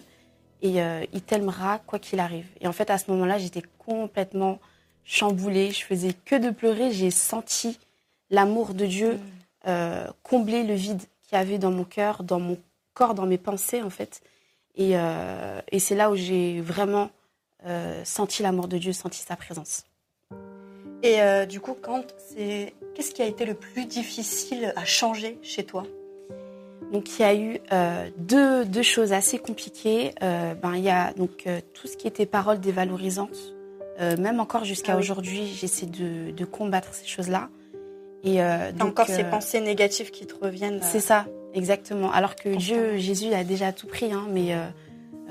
et 0.62 0.80
euh, 0.80 1.04
il 1.12 1.22
t'aimera 1.22 1.80
quoi 1.86 1.98
qu'il 1.98 2.20
arrive. 2.20 2.46
Et 2.60 2.68
en 2.68 2.72
fait 2.72 2.88
à 2.88 2.98
ce 2.98 3.10
moment-là 3.10 3.38
j'étais 3.38 3.62
complètement 3.78 4.60
chamboulée, 5.04 5.72
je 5.72 5.84
faisais 5.84 6.12
que 6.24 6.36
de 6.36 6.50
pleurer. 6.50 6.92
J'ai 6.92 7.10
senti 7.10 7.80
l'amour 8.30 8.74
de 8.74 8.86
Dieu 8.86 9.18
mm. 9.66 10.12
combler 10.22 10.62
le 10.64 10.74
vide 10.74 11.02
qu'il 11.22 11.38
y 11.38 11.40
avait 11.40 11.58
dans 11.58 11.70
mon 11.70 11.84
cœur, 11.84 12.22
dans 12.22 12.40
mon 12.40 12.58
corps, 12.94 13.14
dans 13.14 13.26
mes 13.26 13.38
pensées 13.38 13.82
en 13.82 13.90
fait. 13.90 14.20
Et, 14.74 14.92
et 14.92 15.78
c'est 15.78 15.94
là 15.94 16.10
où 16.10 16.16
j'ai 16.16 16.60
vraiment 16.60 17.10
senti 18.04 18.42
l'amour 18.42 18.68
de 18.68 18.78
Dieu, 18.78 18.92
senti 18.92 19.18
sa 19.18 19.36
présence. 19.36 19.84
Et 21.02 21.20
euh, 21.20 21.46
du 21.46 21.60
coup, 21.60 21.76
quand 21.80 22.04
c'est, 22.18 22.74
qu'est-ce 22.94 23.12
qui 23.12 23.22
a 23.22 23.26
été 23.26 23.44
le 23.44 23.54
plus 23.54 23.86
difficile 23.86 24.72
à 24.76 24.84
changer 24.84 25.38
chez 25.42 25.64
toi? 25.64 25.84
Donc 26.92 27.18
il 27.18 27.22
y 27.22 27.24
a 27.24 27.34
eu 27.34 27.58
euh, 27.72 28.08
deux, 28.18 28.64
deux, 28.64 28.82
choses 28.82 29.12
assez 29.12 29.38
compliquées. 29.38 30.12
Euh, 30.22 30.54
ben, 30.54 30.76
il 30.76 30.84
y 30.84 30.90
a 30.90 31.12
donc 31.14 31.48
tout 31.74 31.86
ce 31.88 31.96
qui 31.96 32.06
était 32.06 32.26
paroles 32.26 32.60
dévalorisantes. 32.60 33.54
même 33.98 34.40
encore 34.40 34.64
jusqu'à 34.64 34.94
ah 34.94 34.98
aujourd'hui, 34.98 35.46
j'essaie 35.46 35.86
de, 35.86 36.30
de, 36.30 36.44
combattre 36.44 36.92
ces 36.94 37.06
choses-là. 37.06 37.48
Et 38.24 38.38
donc, 38.78 38.90
encore 38.90 39.06
ces 39.08 39.24
pensées 39.24 39.60
négatives 39.60 40.10
qui 40.10 40.26
te 40.26 40.34
reviennent. 40.34 40.80
C'est 40.82 41.00
ça, 41.00 41.26
exactement. 41.54 42.12
Alors 42.12 42.36
que 42.36 42.50
Dieu, 42.50 42.96
Jésus 42.96 43.32
a 43.34 43.42
déjà 43.42 43.72
tout 43.72 43.88
pris, 43.88 44.12
hein, 44.12 44.26
mais 44.30 44.54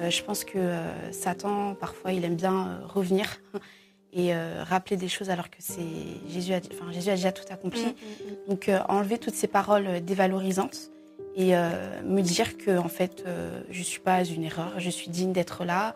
je 0.10 0.22
pense 0.24 0.44
que 0.44 0.76
Satan, 1.12 1.74
parfois, 1.74 2.12
il 2.12 2.26
aime 2.26 2.36
bien 2.36 2.82
revenir 2.94 3.40
et 4.14 4.34
euh, 4.34 4.64
rappeler 4.64 4.98
des 4.98 5.08
choses 5.08 5.30
alors 5.30 5.50
que 5.50 5.58
c'est 5.60 5.82
Jésus, 6.28 6.54
a, 6.54 6.60
enfin, 6.74 6.92
Jésus 6.92 7.10
a 7.10 7.16
déjà 7.16 7.32
tout 7.32 7.46
accompli. 7.50 7.82
Mm, 7.82 7.86
mm, 7.86 7.92
mm. 7.92 8.50
Donc 8.50 8.70
euh, 8.70 8.80
enlever 8.90 9.18
toutes 9.18 9.36
ces 9.36 9.48
paroles 9.48 9.88
euh, 9.88 10.00
dévalorisantes 10.00 10.92
et 11.38 11.54
me 11.54 12.20
dire 12.20 12.58
que 12.58 12.78
en 12.78 12.90
fait 12.90 13.24
je 13.70 13.84
suis 13.84 14.02
pas 14.02 14.26
une 14.26 14.44
erreur, 14.44 14.74
je 14.80 14.90
suis 14.90 15.08
digne 15.08 15.32
d'être 15.32 15.64
là. 15.64 15.96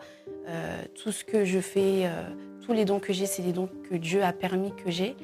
tout 0.94 1.12
ce 1.12 1.24
que 1.24 1.44
je 1.44 1.58
fais, 1.58 2.08
tous 2.64 2.72
les 2.72 2.86
dons 2.86 3.00
que 3.00 3.12
j'ai, 3.12 3.26
c'est 3.26 3.42
des 3.42 3.52
dons 3.52 3.68
que 3.90 3.96
Dieu 3.96 4.22
a 4.22 4.32
permis 4.32 4.72
que 4.74 4.90
j'ai. 4.90 5.14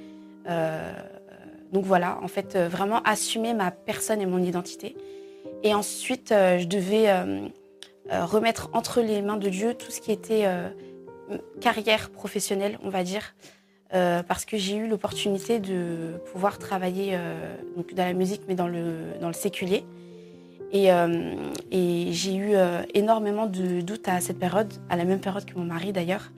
Donc 1.72 1.84
voilà, 1.84 2.18
en 2.22 2.28
fait 2.28 2.56
vraiment 2.56 3.00
assumer 3.02 3.54
ma 3.54 3.70
personne 3.70 4.20
et 4.20 4.26
mon 4.26 4.42
identité. 4.42 4.96
Et 5.62 5.74
ensuite 5.74 6.28
je 6.30 6.66
devais 6.66 7.10
remettre 8.10 8.68
entre 8.72 9.00
les 9.00 9.22
mains 9.22 9.36
de 9.36 9.48
Dieu 9.48 9.74
tout 9.74 9.90
ce 9.90 10.00
qui 10.00 10.12
était 10.12 10.46
carrière 11.60 12.10
professionnelle, 12.10 12.78
on 12.82 12.90
va 12.90 13.04
dire, 13.04 13.34
euh, 13.94 14.22
parce 14.22 14.46
que 14.46 14.56
j'ai 14.56 14.76
eu 14.76 14.88
l'opportunité 14.88 15.60
de 15.60 16.14
pouvoir 16.32 16.58
travailler 16.58 17.10
euh, 17.12 17.56
dans 17.94 18.04
la 18.04 18.14
musique, 18.14 18.42
mais 18.48 18.54
dans 18.54 18.68
le, 18.68 19.18
dans 19.20 19.32
séculier. 19.34 19.84
Euh, 20.74 21.34
et 21.70 22.08
j'ai 22.12 22.34
eu 22.34 22.54
énormément 22.94 23.46
de 23.46 23.82
doutes 23.82 24.08
à 24.08 24.20
cette 24.20 24.38
période, 24.38 24.72
à 24.88 24.96
la 24.96 25.04
même 25.04 25.20
période 25.20 25.44
que 25.44 25.54
mon 25.58 25.64
mari 25.64 25.92
d'ailleurs. 25.92 26.32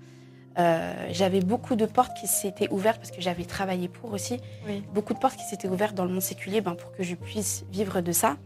J'avais 0.56 1.40
beaucoup 1.40 1.76
de 1.76 1.86
portes 1.86 2.16
qui 2.18 2.26
s'étaient 2.26 2.68
ouvertes 2.70 2.98
parce 2.98 3.10
que 3.10 3.20
j'avais 3.20 3.44
travaillé 3.44 3.88
pour 3.88 4.12
aussi. 4.12 4.40
Beaucoup 4.92 5.14
de 5.14 5.18
portes 5.18 5.36
qui 5.36 5.44
s'étaient 5.44 5.68
ouvertes 5.68 5.94
dans 5.94 6.04
le 6.04 6.10
monde 6.10 6.22
séculier 6.22 6.60
ben, 6.60 6.74
pour 6.74 6.92
que 6.92 7.02
je 7.02 7.14
puisse 7.14 7.64
vivre 7.70 8.00
de 8.00 8.12
ça. 8.12 8.36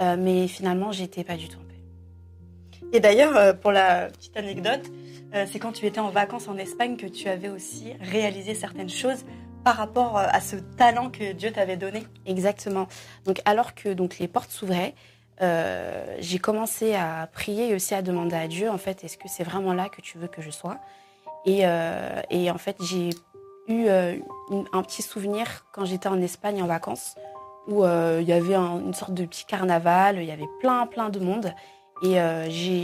mais 0.00 0.48
finalement, 0.48 0.92
j'étais 0.92 1.24
pas 1.24 1.36
du 1.36 1.48
tout 1.48 1.58
en 1.58 1.64
paix. 1.64 2.90
Et 2.92 3.00
d'ailleurs, 3.00 3.58
pour 3.58 3.72
la 3.72 4.06
petite 4.06 4.36
anecdote, 4.36 4.90
euh, 5.34 5.46
c'est 5.50 5.58
quand 5.58 5.72
tu 5.72 5.86
étais 5.86 6.00
en 6.00 6.10
vacances 6.10 6.48
en 6.48 6.56
Espagne 6.56 6.96
que 6.96 7.06
tu 7.06 7.28
avais 7.28 7.48
aussi 7.48 7.92
réalisé 8.00 8.54
certaines 8.54 8.88
choses 8.88 9.24
par 9.64 9.76
rapport 9.76 10.18
euh, 10.18 10.26
à 10.28 10.40
ce 10.40 10.56
talent 10.56 11.10
que 11.10 11.32
Dieu 11.32 11.52
t'avait 11.52 11.76
donné. 11.76 12.04
Exactement. 12.26 12.88
Donc 13.24 13.40
alors 13.44 13.74
que 13.74 13.90
donc 13.90 14.18
les 14.18 14.26
portes 14.26 14.50
s'ouvraient, 14.50 14.94
euh, 15.40 16.16
j'ai 16.18 16.38
commencé 16.38 16.94
à 16.94 17.28
prier 17.32 17.70
et 17.70 17.74
aussi 17.74 17.94
à 17.94 18.02
demander 18.02 18.36
à 18.36 18.48
Dieu 18.48 18.68
en 18.68 18.78
fait 18.78 19.04
est-ce 19.04 19.16
que 19.16 19.28
c'est 19.28 19.44
vraiment 19.44 19.72
là 19.72 19.88
que 19.88 20.00
tu 20.00 20.18
veux 20.18 20.26
que 20.26 20.42
je 20.42 20.50
sois? 20.50 20.78
Et, 21.46 21.62
et, 22.30 22.50
en 22.50 22.58
fait 22.58 22.76
j'ai 22.82 23.10
eu 23.68 23.88
un 23.88 24.82
petit 24.82 25.02
souvenir 25.02 25.46
quand 25.72 25.84
j'étais 25.84 26.08
en 26.08 26.20
Espagne 26.20 26.62
en 26.62 26.66
vacances 26.66 27.14
où 27.66 27.84
il 27.84 28.28
y 28.28 28.32
avait 28.32 28.54
une 28.54 28.94
sorte 28.94 29.14
de 29.14 29.24
petit 29.24 29.44
carnaval, 29.44 30.18
il 30.18 30.24
y 30.24 30.32
avait 30.32 30.48
plein 30.60 30.86
plein 30.86 31.08
de 31.08 31.20
monde 31.20 31.52
et 32.02 32.20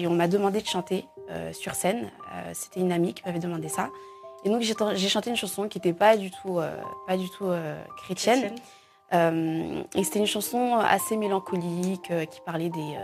on 0.07 0.15
m'a 0.15 0.29
demandé 0.29 0.61
de 0.61 0.67
chanter 0.67 1.07
euh, 1.29 1.53
sur 1.53 1.75
scène. 1.75 2.13
Euh, 2.35 2.53
c'était 2.55 2.79
une 2.79 2.93
amie 2.93 3.13
qui 3.13 3.25
m'avait 3.27 3.41
demandé 3.41 3.67
ça. 3.69 3.91
Et 4.45 4.49
donc 4.49 4.63
j'ai 4.63 5.09
chanté 5.09 5.29
une 5.29 5.37
chanson 5.37 5.67
qui 5.67 5.79
n'était 5.79 5.93
pas 5.93 6.17
du 6.17 6.31
tout, 6.31 6.61
euh, 6.61 6.77
pas 7.09 7.17
du 7.17 7.29
tout 7.31 7.51
chrétienne. 7.97 8.55
et 9.13 10.05
c'était 10.05 10.21
une 10.21 10.27
chanson 10.27 10.77
assez 10.77 11.17
mélancolique 11.17 12.13
qui 12.31 12.41
parlait 12.43 12.69
des, 12.69 12.97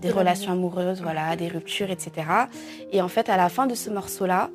des, 0.00 0.10
relations 0.10 0.52
amoureuses, 0.52 1.02
voilà, 1.02 1.36
des 1.36 1.48
ruptures, 1.48 1.90
etc. 1.90 2.26
Et 2.92 3.02
en 3.02 3.08
fait, 3.08 3.28
à 3.28 3.36
la 3.36 3.48
fin 3.48 3.66
de 3.66 3.74
ce 3.74 3.90
morceau-là, 3.90 4.50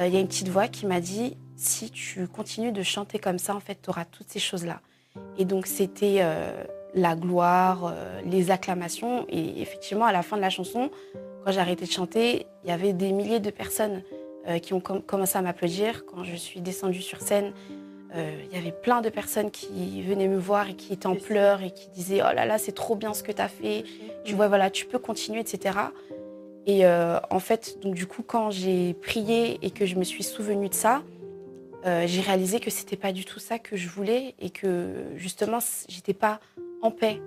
il 0.00 0.12
y 0.12 0.16
a 0.16 0.20
une 0.20 0.28
petite 0.28 0.48
voix 0.48 0.68
qui 0.68 0.86
m'a 0.86 1.00
dit 1.00 1.36
si 1.56 1.90
tu 1.90 2.26
continues 2.26 2.72
de 2.72 2.82
chanter 2.82 3.18
comme 3.18 3.38
ça, 3.38 3.54
en 3.54 3.60
fait, 3.60 3.78
tu 3.82 3.88
auras 3.90 4.04
toutes 4.04 4.28
ces 4.28 4.38
choses-là. 4.38 4.80
Et 5.38 5.44
donc, 5.44 5.66
c'était 5.66 6.22
la 6.94 7.16
gloire, 7.16 7.94
les 8.24 8.50
acclamations. 8.50 9.24
Et 9.28 9.62
effectivement, 9.62 10.04
à 10.04 10.12
la 10.12 10.22
fin 10.22 10.36
de 10.36 10.42
la 10.42 10.50
chanson, 10.50 10.90
quand 11.44 11.52
j'ai 11.52 11.60
arrêté 11.60 11.86
de 11.86 11.90
chanter, 11.92 12.46
il 12.64 12.70
y 12.70 12.72
avait 12.72 12.92
des 12.92 13.12
milliers 13.12 13.40
de 13.40 13.50
personnes 13.50 14.02
euh, 14.48 14.60
qui 14.60 14.74
ont 14.74 14.80
commencé 14.80 15.36
à 15.36 15.42
m'applaudir. 15.42 16.04
Quand 16.06 16.22
je 16.22 16.36
suis 16.36 16.60
descendue 16.60 17.02
sur 17.02 17.20
scène, 17.20 17.46
euh, 17.46 17.85
il 18.14 18.54
y 18.54 18.58
avait 18.58 18.72
plein 18.72 19.00
de 19.00 19.08
personnes 19.08 19.50
qui 19.50 20.02
venaient 20.02 20.28
me 20.28 20.38
voir 20.38 20.70
et 20.70 20.74
qui 20.74 20.92
étaient 20.92 21.06
en 21.06 21.16
pleurs 21.16 21.62
et 21.62 21.70
qui 21.70 21.88
disaient 21.90 22.22
Oh 22.22 22.34
là 22.34 22.46
là, 22.46 22.58
c'est 22.58 22.72
trop 22.72 22.96
bien 22.96 23.12
ce 23.12 23.22
que 23.22 23.32
tu 23.32 23.42
as 23.42 23.48
fait. 23.48 23.84
Tu 24.24 24.34
vois, 24.34 24.48
voilà, 24.48 24.70
tu 24.70 24.86
peux 24.86 24.98
continuer, 24.98 25.40
etc. 25.40 25.78
Et 26.66 26.86
euh, 26.86 27.18
en 27.30 27.40
fait, 27.40 27.78
donc 27.82 27.94
du 27.94 28.06
coup, 28.06 28.22
quand 28.22 28.50
j'ai 28.50 28.94
prié 28.94 29.58
et 29.62 29.70
que 29.70 29.86
je 29.86 29.96
me 29.96 30.04
suis 30.04 30.22
souvenue 30.22 30.68
de 30.68 30.74
ça, 30.74 31.02
j'ai 31.84 32.20
réalisé 32.20 32.58
que 32.58 32.70
c'était 32.70 32.96
pas 32.96 33.12
du 33.12 33.24
tout 33.24 33.38
ça 33.38 33.58
que 33.60 33.76
je 33.76 33.88
voulais 33.88 34.34
et 34.40 34.50
que 34.50 34.88
justement, 35.16 35.58
j'étais 35.88 36.14
pas 36.14 36.40
en 36.82 36.90
paix 36.90 37.20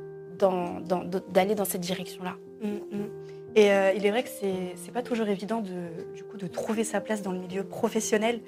d'aller 1.29 1.55
dans, 1.55 1.65
cette 1.65 1.81
direction-là. 1.81 2.35
Mm, 2.61 2.67
mm. 2.67 3.09
Et 3.55 3.71
euh, 3.71 3.93
il 3.95 4.05
est 4.05 4.11
vrai 4.11 4.23
que 4.23 4.29
c'est 4.29 4.47
n'est 4.47 4.93
pas 4.93 5.01
toujours 5.01 5.27
évident 5.27 5.61
de, 5.61 6.13
du 6.15 6.23
coup, 6.23 6.37
de 6.37 6.47
trouver 6.47 6.83
sa 6.83 7.01
place 7.01 7.21
dans 7.21 7.31
le 7.31 7.39
milieu 7.39 7.63
professionnel, 7.63 8.41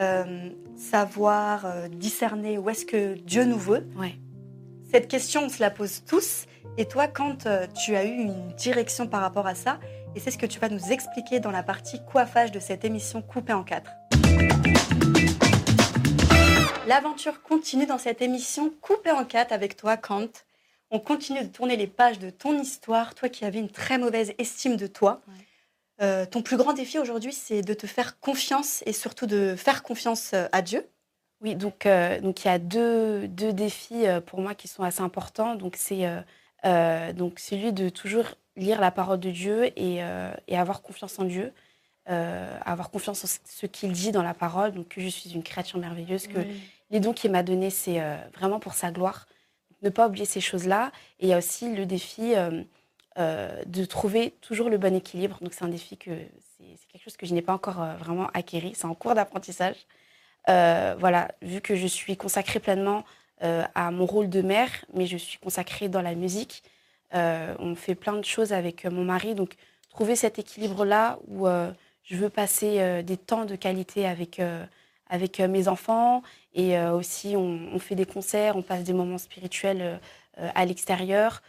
euh, 0.00 0.50
savoir 0.76 1.66
euh, 1.66 1.88
discerner 1.88 2.58
où 2.58 2.70
est-ce 2.70 2.86
que 2.86 3.14
Dieu 3.14 3.44
nous 3.44 3.58
veut. 3.58 3.86
Cette 4.90 5.08
question, 5.08 5.42
on 5.44 5.48
se 5.48 5.60
la 5.60 5.70
pose 5.70 6.04
tous. 6.04 6.46
Et 6.76 6.86
toi, 6.86 7.08
quand 7.08 7.48
tu 7.74 7.96
as 7.96 8.04
eu 8.04 8.12
une 8.12 8.48
direction 8.56 9.06
par 9.06 9.20
rapport 9.20 9.46
à 9.46 9.54
ça, 9.54 9.80
et 10.14 10.20
c'est 10.20 10.30
ce 10.30 10.38
que 10.38 10.46
tu 10.46 10.58
vas 10.58 10.68
nous 10.68 10.90
expliquer 10.90 11.40
dans 11.40 11.50
la 11.50 11.62
partie 11.62 12.04
coiffage 12.04 12.52
de 12.52 12.58
cette 12.58 12.84
émission 12.84 13.22
coupée 13.22 13.52
en 13.52 13.64
quatre. 13.64 13.90
L'aventure 16.86 17.42
continue 17.42 17.84
dans 17.84 17.98
cette 17.98 18.22
émission 18.22 18.72
coupée 18.80 19.10
en 19.10 19.24
quatre 19.24 19.52
avec 19.52 19.76
toi, 19.76 19.98
Kant. 19.98 20.30
On 20.90 21.00
continue 21.00 21.42
de 21.42 21.48
tourner 21.48 21.76
les 21.76 21.86
pages 21.86 22.18
de 22.18 22.30
ton 22.30 22.58
histoire, 22.58 23.14
toi 23.14 23.28
qui 23.28 23.44
avais 23.44 23.58
une 23.58 23.68
très 23.68 23.98
mauvaise 23.98 24.32
estime 24.38 24.76
de 24.76 24.86
toi. 24.86 25.20
Euh, 26.00 26.26
ton 26.26 26.42
plus 26.42 26.56
grand 26.56 26.72
défi 26.72 26.98
aujourd'hui, 26.98 27.32
c'est 27.32 27.62
de 27.62 27.74
te 27.74 27.86
faire 27.86 28.20
confiance 28.20 28.82
et 28.86 28.92
surtout 28.92 29.26
de 29.26 29.56
faire 29.56 29.82
confiance 29.82 30.32
euh, 30.32 30.46
à 30.52 30.62
Dieu. 30.62 30.88
Oui, 31.40 31.54
donc 31.54 31.86
euh, 31.86 32.20
donc 32.20 32.44
il 32.44 32.48
y 32.48 32.50
a 32.50 32.58
deux, 32.58 33.28
deux, 33.28 33.52
défis 33.52 34.04
pour 34.26 34.40
moi 34.40 34.54
qui 34.54 34.66
sont 34.68 34.82
assez 34.82 35.02
importants. 35.02 35.54
Donc 35.54 35.76
c'est 35.76 36.04
donc 37.14 37.38
celui 37.38 37.72
de 37.72 37.88
toujours 37.88 38.34
lire 38.56 38.80
la 38.80 38.90
parole 38.90 39.20
de 39.20 39.30
Dieu 39.30 39.66
et, 39.78 40.00
et 40.48 40.58
avoir 40.58 40.82
confiance 40.82 41.16
en 41.20 41.24
Dieu, 41.24 41.52
avoir 42.06 42.90
confiance 42.90 43.24
en 43.24 43.28
ce 43.28 43.66
qu'il 43.66 43.92
dit 43.92 44.10
dans 44.10 44.24
la 44.24 44.34
parole. 44.34 44.72
Donc 44.72 44.88
que 44.88 45.00
je 45.00 45.06
suis 45.06 45.30
une 45.30 45.44
créature 45.44 45.78
merveilleuse, 45.78 46.26
que 46.26 46.40
les 46.90 46.98
dons 46.98 47.12
qu'il 47.12 47.30
m'a 47.30 47.44
donnés 47.44 47.70
c'est 47.70 48.02
vraiment 48.34 48.58
pour 48.58 48.74
sa 48.74 48.90
gloire 48.90 49.28
ne 49.82 49.90
pas 49.90 50.08
oublier 50.08 50.24
ces 50.24 50.40
choses-là. 50.40 50.90
Et 51.20 51.26
il 51.26 51.28
y 51.28 51.32
a 51.32 51.38
aussi 51.38 51.72
le 51.72 51.86
défi 51.86 52.34
euh, 53.16 53.18
euh, 53.18 53.62
de 53.66 53.84
trouver 53.84 54.34
toujours 54.40 54.70
le 54.70 54.78
bon 54.78 54.94
équilibre. 54.94 55.38
Donc 55.40 55.52
c'est 55.52 55.64
un 55.64 55.68
défi 55.68 55.96
que 55.96 56.10
c'est 56.58 56.88
quelque 56.92 57.02
chose 57.02 57.16
que 57.16 57.26
je 57.26 57.34
n'ai 57.34 57.42
pas 57.42 57.54
encore 57.54 57.82
euh, 57.82 57.96
vraiment 57.96 58.28
acquéri. 58.34 58.72
C'est 58.74 58.86
en 58.86 58.94
cours 58.94 59.14
d'apprentissage. 59.14 59.76
voilà, 60.46 61.28
vu 61.42 61.60
que 61.60 61.74
je 61.76 61.86
suis 61.86 62.16
consacrée 62.16 62.60
pleinement 62.60 63.04
à 63.40 63.90
mon 63.92 64.06
rôle 64.06 64.28
de 64.28 64.42
mère, 64.42 64.70
mais 64.94 65.06
je 65.06 65.16
suis 65.16 65.38
consacrée 65.38 65.88
dans 65.88 66.02
la 66.02 66.14
musique. 66.14 66.62
on 67.12 67.74
fait 67.76 67.94
plein 67.94 68.14
de 68.14 68.24
choses 68.24 68.52
avec 68.52 68.84
mon 68.86 69.04
mari. 69.04 69.34
Donc 69.34 69.54
trouver 69.90 70.16
cet 70.16 70.38
équilibre-là 70.38 71.18
où 71.28 71.46
je 72.02 72.16
veux 72.16 72.30
passer 72.30 73.02
des 73.02 73.16
temps 73.16 73.44
de 73.44 73.56
qualité 73.56 74.06
avec 74.06 74.40
avec 75.08 75.40
euh, 75.40 75.48
mes 75.48 75.68
enfants. 75.68 76.22
Et 76.54 76.78
euh, 76.78 76.92
aussi, 76.92 77.34
on, 77.36 77.78
fait 77.78 77.94
des 77.94 78.06
concerts, 78.06 78.56
on 78.56 78.62
passe 78.62 78.84
des 78.84 78.92
moments 78.92 79.18
spirituels 79.18 80.00
euh, 80.38 80.50
à 80.54 80.64
l'extérieur. 80.64 81.42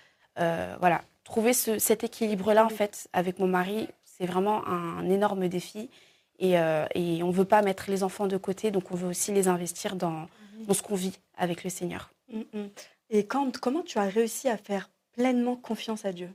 voilà, 0.79 1.01
trouver 1.29 1.53
cet 1.53 2.03
équilibre-là, 2.03 2.65
en 2.65 2.69
fait, 2.69 3.07
avec 3.13 3.37
mon 3.37 3.45
mari, 3.45 3.87
c'est 4.03 4.25
vraiment 4.25 4.67
un, 4.67 5.07
énorme 5.07 5.47
défi. 5.47 5.91
Et, 6.39 6.57
on 6.57 7.27
ne 7.27 7.31
veut 7.31 7.45
pas 7.45 7.61
mettre 7.61 7.91
les 7.91 8.03
enfants 8.03 8.25
de 8.25 8.35
côté, 8.37 8.71
donc 8.71 8.89
on 8.91 8.95
veut 8.95 9.09
aussi 9.09 9.31
les 9.31 9.47
investir 9.47 9.95
dans, 9.95 10.27
mhm. 10.57 10.73
ce 10.73 10.81
qu'on 10.81 10.95
vit 10.95 11.19
avec 11.37 11.63
le 11.63 11.69
Seigneur. 11.69 12.09
Mm, 12.33 12.39
mm. 12.53 12.69
Et 13.11 13.27
quand, 13.27 13.59
comment 13.59 13.83
tu 13.83 13.99
as 13.99 14.03
réussi 14.03 14.49
à 14.49 14.57
faire 14.57 14.89
pleinement 15.13 15.55
confiance 15.55 16.03
à 16.03 16.13
Dieu? 16.13 16.31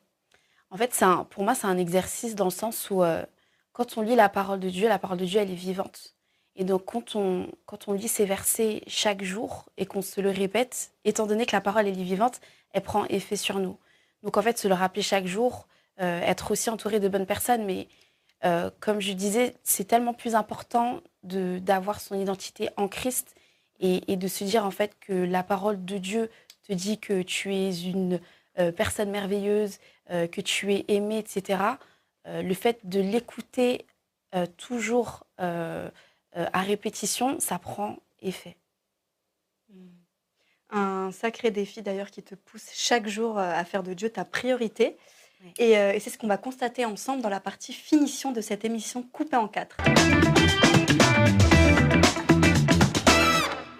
En 0.70 0.76
fait, 0.76 0.96
un, 1.02 1.24
pour 1.24 1.42
moi, 1.42 1.56
c'est 1.56 1.66
un 1.66 1.78
exercice 1.78 2.36
dans 2.36 2.44
le 2.44 2.50
sens 2.50 2.88
où 2.90 3.02
quand 3.72 3.98
on 3.98 4.02
lit 4.02 4.14
la 4.14 4.28
parole 4.28 4.60
de 4.60 4.70
Dieu, 4.70 4.88
la 4.88 5.00
parole 5.00 5.18
de 5.18 5.24
Dieu, 5.24 5.40
elle 5.40 5.50
est 5.50 5.54
vivante. 5.54 6.14
Et 6.54 6.62
donc, 6.62 6.84
quand 6.84 7.16
on, 7.16 7.48
quand 7.66 7.88
on 7.88 7.92
lit 7.94 8.06
ces 8.06 8.24
versets 8.24 8.82
chaque 8.86 9.24
jour 9.24 9.68
et 9.76 9.86
qu'on 9.86 10.02
se 10.02 10.20
le 10.20 10.30
répète, 10.30 10.92
étant 11.04 11.26
donné 11.26 11.46
que 11.46 11.56
la 11.56 11.60
parole 11.60 11.88
est 11.88 11.92
vivante, 11.92 12.40
elle 12.72 12.82
prend 12.82 13.04
effet 13.06 13.36
sur 13.36 13.58
nous. 13.58 13.76
Donc, 14.24 14.38
en 14.38 14.42
fait, 14.42 14.58
se 14.58 14.66
le 14.66 14.74
rappeler 14.74 15.02
chaque 15.02 15.26
jour, 15.26 15.68
euh, 16.00 16.20
être 16.22 16.50
aussi 16.50 16.70
entouré 16.70 16.98
de 16.98 17.08
bonnes 17.08 17.26
personnes. 17.26 17.64
Mais 17.66 17.88
euh, 18.44 18.70
comme 18.80 19.00
je 19.00 19.12
disais, 19.12 19.54
c'est 19.62 19.84
tellement 19.84 20.14
plus 20.14 20.34
important 20.34 21.00
d'avoir 21.22 22.00
son 22.00 22.18
identité 22.18 22.70
en 22.76 22.88
Christ 22.88 23.34
et, 23.80 24.16
de 24.16 24.28
se 24.28 24.44
dire, 24.44 24.64
en 24.64 24.70
fait, 24.70 24.98
que 24.98 25.12
la 25.12 25.42
parole 25.42 25.84
de 25.84 25.98
Dieu 25.98 26.30
te 26.66 26.72
dit 26.72 26.98
que 26.98 27.20
tu 27.22 27.54
es 27.54 27.82
une 27.82 28.18
euh, 28.58 28.72
personne 28.72 29.10
merveilleuse, 29.10 29.78
que 30.08 30.40
tu 30.42 30.74
es 30.74 30.84
aimé, 30.88 31.16
etc. 31.16 31.62
le 32.26 32.52
fait 32.52 32.78
de 32.84 33.00
l'écouter 33.00 33.86
toujours 34.58 35.24
à 35.38 36.60
répétition, 36.60 37.40
ça 37.40 37.58
prend 37.58 37.96
effet. 38.20 38.58
Un 40.76 41.12
sacré 41.12 41.52
défi 41.52 41.82
d'ailleurs 41.82 42.10
qui 42.10 42.24
te 42.24 42.34
pousse 42.34 42.68
chaque 42.72 43.06
jour 43.06 43.38
euh, 43.38 43.52
à 43.54 43.64
faire 43.64 43.84
de 43.84 43.94
Dieu 43.94 44.10
ta 44.10 44.24
priorité. 44.24 44.96
Euh, 45.60 45.92
et, 45.92 46.00
c'est 46.00 46.10
ce 46.10 46.18
qu'on 46.18 46.26
va 46.26 46.36
constater 46.36 46.84
ensemble 46.84 47.22
dans 47.22 47.28
la 47.28 47.38
partie 47.38 47.72
finition 47.72 48.32
de 48.32 48.40
cette 48.40 48.64
émission 48.64 49.04
coupée 49.04 49.36
en 49.36 49.46
quatre. 49.46 49.76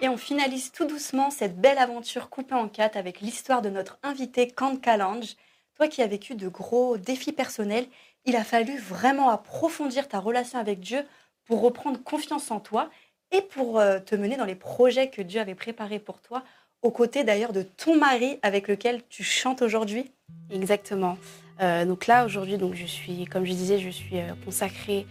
Et 0.01 0.07
on 0.07 0.15
finalise 0.15 0.71
tout 0.71 0.85
doucement 0.85 1.31
cette 1.31 1.59
belle 1.59 1.79
aventure 1.79 2.29
coupée 2.29 2.55
en 2.55 2.69
quatre 2.69 2.95
avec 2.95 3.19
l'histoire 3.19 3.61
de 3.61 3.69
notre 3.69 3.99
invité 4.01 4.47
Kant 4.47 4.77
Kalange. 4.77 5.35
Toi 5.75 5.89
qui 5.89 6.01
as 6.01 6.07
vécu 6.07 6.35
de 6.35 6.47
gros 6.47 6.95
défis 6.97 7.33
personnels, 7.33 7.87
il 8.23 8.37
a 8.37 8.45
fallu 8.45 8.77
vraiment 8.77 9.29
approfondir 9.29 10.07
ta 10.07 10.19
relation 10.19 10.59
avec 10.59 10.79
Dieu 10.79 11.03
pour 11.43 11.59
reprendre 11.59 12.01
confiance 12.01 12.51
en 12.51 12.61
toi 12.61 12.89
et 13.31 13.41
pour 13.41 13.79
euh, 13.79 13.99
te 13.99 14.15
mener 14.15 14.37
dans 14.37 14.45
les 14.45 14.55
projets 14.55 15.09
que 15.09 15.21
Dieu 15.21 15.41
avait 15.41 15.55
préparés 15.55 15.99
pour 15.99 16.21
toi, 16.21 16.43
aux 16.81 16.91
côtés 16.91 17.23
d'ailleurs 17.23 17.53
de 17.53 17.63
ton 17.63 17.97
mari 17.97 18.39
avec 18.41 18.67
lequel 18.67 19.01
tu 19.09 19.23
chantes 19.23 19.61
aujourd'hui? 19.61 20.11
Exactement. 20.51 21.17
Euh, 21.61 21.85
donc 21.85 22.07
là, 22.07 22.25
aujourd'hui, 22.25 22.57
donc 22.57 22.75
je 22.75 22.85
suis, 22.85 23.25
comme 23.25 23.45
je 23.45 23.51
disais, 23.51 23.79
je 23.79 23.89
suis 23.89 24.17
euh, 24.17 24.33
consacrée 24.43 25.05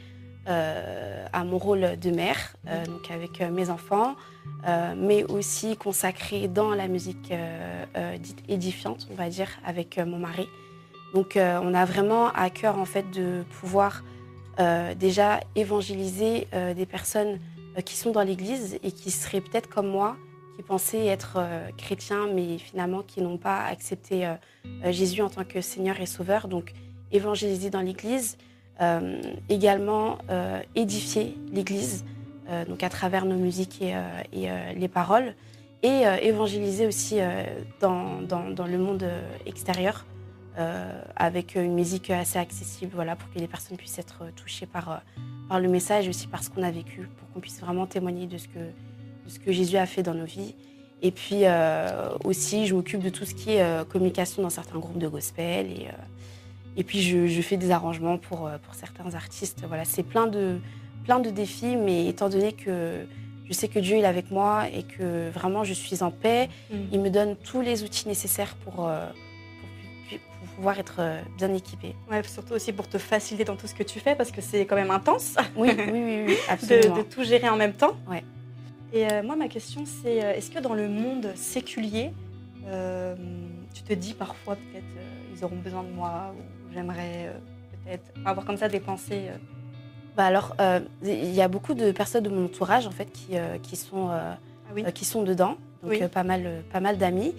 à 0.46 1.42
mon 1.42 1.56
rôle 1.56 1.98
de 1.98 2.10
mère, 2.10 2.54
donc 2.84 3.10
avec 3.10 3.40
mes 3.40 3.70
enfants, 3.70 4.14
mais 4.94 5.24
aussi 5.24 5.74
consacrée 5.74 6.48
dans 6.48 6.74
la 6.74 6.86
musique 6.86 7.32
dite 8.18 8.42
édifiante, 8.46 9.08
on 9.10 9.14
va 9.14 9.30
dire, 9.30 9.48
avec 9.64 9.96
mon 9.96 10.18
mari. 10.18 10.46
Donc 11.14 11.38
on 11.38 11.72
a 11.72 11.86
vraiment 11.86 12.28
à 12.28 12.50
cœur 12.50 12.78
en 12.78 12.84
fait 12.84 13.10
de 13.10 13.42
pouvoir 13.58 14.02
euh, 14.60 14.94
déjà 14.94 15.40
évangéliser 15.56 16.46
euh, 16.54 16.74
des 16.74 16.86
personnes 16.86 17.40
euh, 17.76 17.80
qui 17.80 17.96
sont 17.96 18.12
dans 18.12 18.22
l'Église 18.22 18.78
et 18.84 18.92
qui 18.92 19.10
seraient 19.10 19.40
peut-être 19.40 19.68
comme 19.68 19.88
moi, 19.88 20.16
qui 20.56 20.62
pensaient 20.62 21.06
être 21.06 21.38
chrétiens, 21.76 22.28
mais 22.32 22.58
finalement 22.58 23.02
qui 23.02 23.20
n'ont 23.22 23.38
pas 23.38 23.64
accepté 23.64 24.32
Jésus 24.84 25.22
en 25.22 25.28
tant 25.28 25.44
que 25.44 25.60
Seigneur 25.60 26.00
et 26.00 26.06
Sauveur. 26.06 26.48
Donc 26.48 26.72
évangéliser 27.10 27.70
dans 27.70 27.80
l'Église, 27.80 28.38
également 29.48 30.18
édifier 30.74 31.36
l'Église, 31.52 32.04
donc 32.68 32.82
à 32.84 32.88
travers 32.88 33.24
nos 33.24 33.36
musiques 33.36 33.82
et, 33.82 34.48
les 34.76 34.88
paroles, 34.88 35.34
et 35.82 36.02
évangéliser 36.22 36.86
aussi 36.86 37.18
dans, 37.80 38.20
le 38.20 38.78
monde 38.78 39.04
extérieur. 39.46 40.04
Euh, 40.56 41.02
avec 41.16 41.56
une 41.56 41.74
musique 41.74 42.10
assez 42.10 42.38
accessible, 42.38 42.92
voilà, 42.94 43.16
pour 43.16 43.28
que 43.32 43.40
les 43.40 43.48
personnes 43.48 43.76
puissent 43.76 43.98
être 43.98 44.22
touchées 44.36 44.66
par, 44.66 44.88
euh, 44.88 44.96
par 45.48 45.58
le 45.58 45.68
message, 45.68 46.06
aussi 46.06 46.28
par 46.28 46.44
ce 46.44 46.50
qu'on 46.50 46.62
a 46.62 46.70
vécu, 46.70 47.08
pour 47.18 47.28
qu'on 47.30 47.40
puisse 47.40 47.60
vraiment 47.60 47.86
témoigner 47.86 48.28
de 48.28 48.38
ce, 48.38 48.46
que, 48.46 48.60
de 49.24 49.30
ce 49.30 49.38
que 49.38 49.52
Jésus 49.52 49.76
a 49.76 49.86
fait 49.86 50.02
dans 50.02 50.14
nos 50.14 50.24
vies. 50.24 50.54
Et 51.02 51.10
puis 51.10 51.40
euh, 51.42 52.10
aussi, 52.24 52.66
je 52.66 52.74
m'occupe 52.74 53.02
de 53.02 53.10
tout 53.10 53.24
ce 53.24 53.34
qui 53.34 53.52
est 53.52 53.88
communication 53.88 54.42
dans 54.42 54.50
certains 54.50 54.78
groupes 54.78 54.98
de 54.98 55.08
gospel. 55.08 55.66
Et, 55.66 55.88
et 56.76 56.84
puis, 56.84 57.00
je, 57.02 57.26
je, 57.26 57.42
fais 57.42 57.56
des 57.56 57.70
arrangements 57.70 58.18
pour, 58.18 58.50
pour 58.62 58.74
certains 58.74 59.14
artistes. 59.14 59.64
Voilà, 59.68 59.84
c'est 59.84 60.02
plein 60.02 60.26
de, 60.26 60.58
plein 61.04 61.20
de 61.20 61.30
défis, 61.30 61.76
mais 61.76 62.06
étant 62.06 62.28
donné 62.28 62.52
que 62.52 63.06
je 63.46 63.52
sais 63.52 63.68
que 63.68 63.78
Dieu 63.78 63.98
est 63.98 64.04
avec 64.04 64.30
moi 64.30 64.64
et 64.72 64.82
que 64.82 65.28
vraiment 65.30 65.64
je 65.64 65.74
suis 65.74 66.02
en 66.02 66.10
paix, 66.10 66.48
mm. 66.70 66.76
il 66.92 67.00
me 67.00 67.10
donne 67.10 67.36
tous 67.36 67.60
les 67.60 67.82
outils 67.82 68.08
nécessaires 68.08 68.56
pour 68.64 68.88
pouvoir 70.54 70.78
être 70.78 70.96
euh, 70.98 71.20
bien 71.36 71.52
équipé. 71.52 71.94
Ouais, 72.10 72.22
surtout 72.22 72.54
aussi 72.54 72.72
pour 72.72 72.88
te 72.88 72.98
faciliter 72.98 73.44
dans 73.44 73.56
tout 73.56 73.66
ce 73.66 73.74
que 73.74 73.82
tu 73.82 74.00
fais 74.00 74.14
parce 74.14 74.30
que 74.30 74.40
c'est 74.40 74.66
quand 74.66 74.76
même 74.76 74.90
intense. 74.90 75.36
Oui, 75.56 75.70
oui, 75.78 76.24
oui, 76.26 76.36
absolument. 76.48 76.98
de, 76.98 77.02
tout 77.02 77.24
gérer 77.24 77.48
en 77.48 77.56
même 77.56 77.74
temps. 77.74 77.96
Ouais. 78.08 78.24
Et 78.94 79.10
euh, 79.10 79.22
moi, 79.22 79.36
ma 79.36 79.48
question, 79.48 79.84
c'est 79.84 80.24
euh, 80.24 80.34
est-ce 80.34 80.50
que 80.50 80.60
dans 80.60 80.74
le 80.74 80.88
monde 80.88 81.32
séculier, 81.34 82.12
tu 83.74 83.82
te 83.82 83.92
dis 83.92 84.14
parfois 84.14 84.56
peut-être 84.56 84.86
ils 85.34 85.44
auront 85.44 85.56
besoin 85.56 85.82
de 85.82 85.90
moi 85.90 86.34
ou 86.34 86.72
j'aimerais 86.72 87.30
peut-être 87.84 88.10
avoir 88.24 88.46
comme 88.46 88.56
ça 88.56 88.68
des 88.68 88.80
pensées 88.80 89.26
bah 90.16 90.24
alors, 90.26 90.56
il 91.02 91.34
y 91.34 91.42
a 91.42 91.48
beaucoup 91.48 91.74
de 91.74 91.90
personnes 91.90 92.22
de 92.22 92.30
mon 92.30 92.46
entourage 92.46 92.86
en 92.86 92.90
fait 92.90 93.12
qui, 93.12 93.34
qui 93.62 93.76
sont, 93.76 94.08
ah 94.10 94.92
qui 94.92 95.04
sont 95.04 95.24
dedans, 95.24 95.58
donc 95.82 96.06
pas 96.06 96.22
mal, 96.22 96.62
pas 96.72 96.80
mal 96.80 96.96
d'amis. 96.96 97.34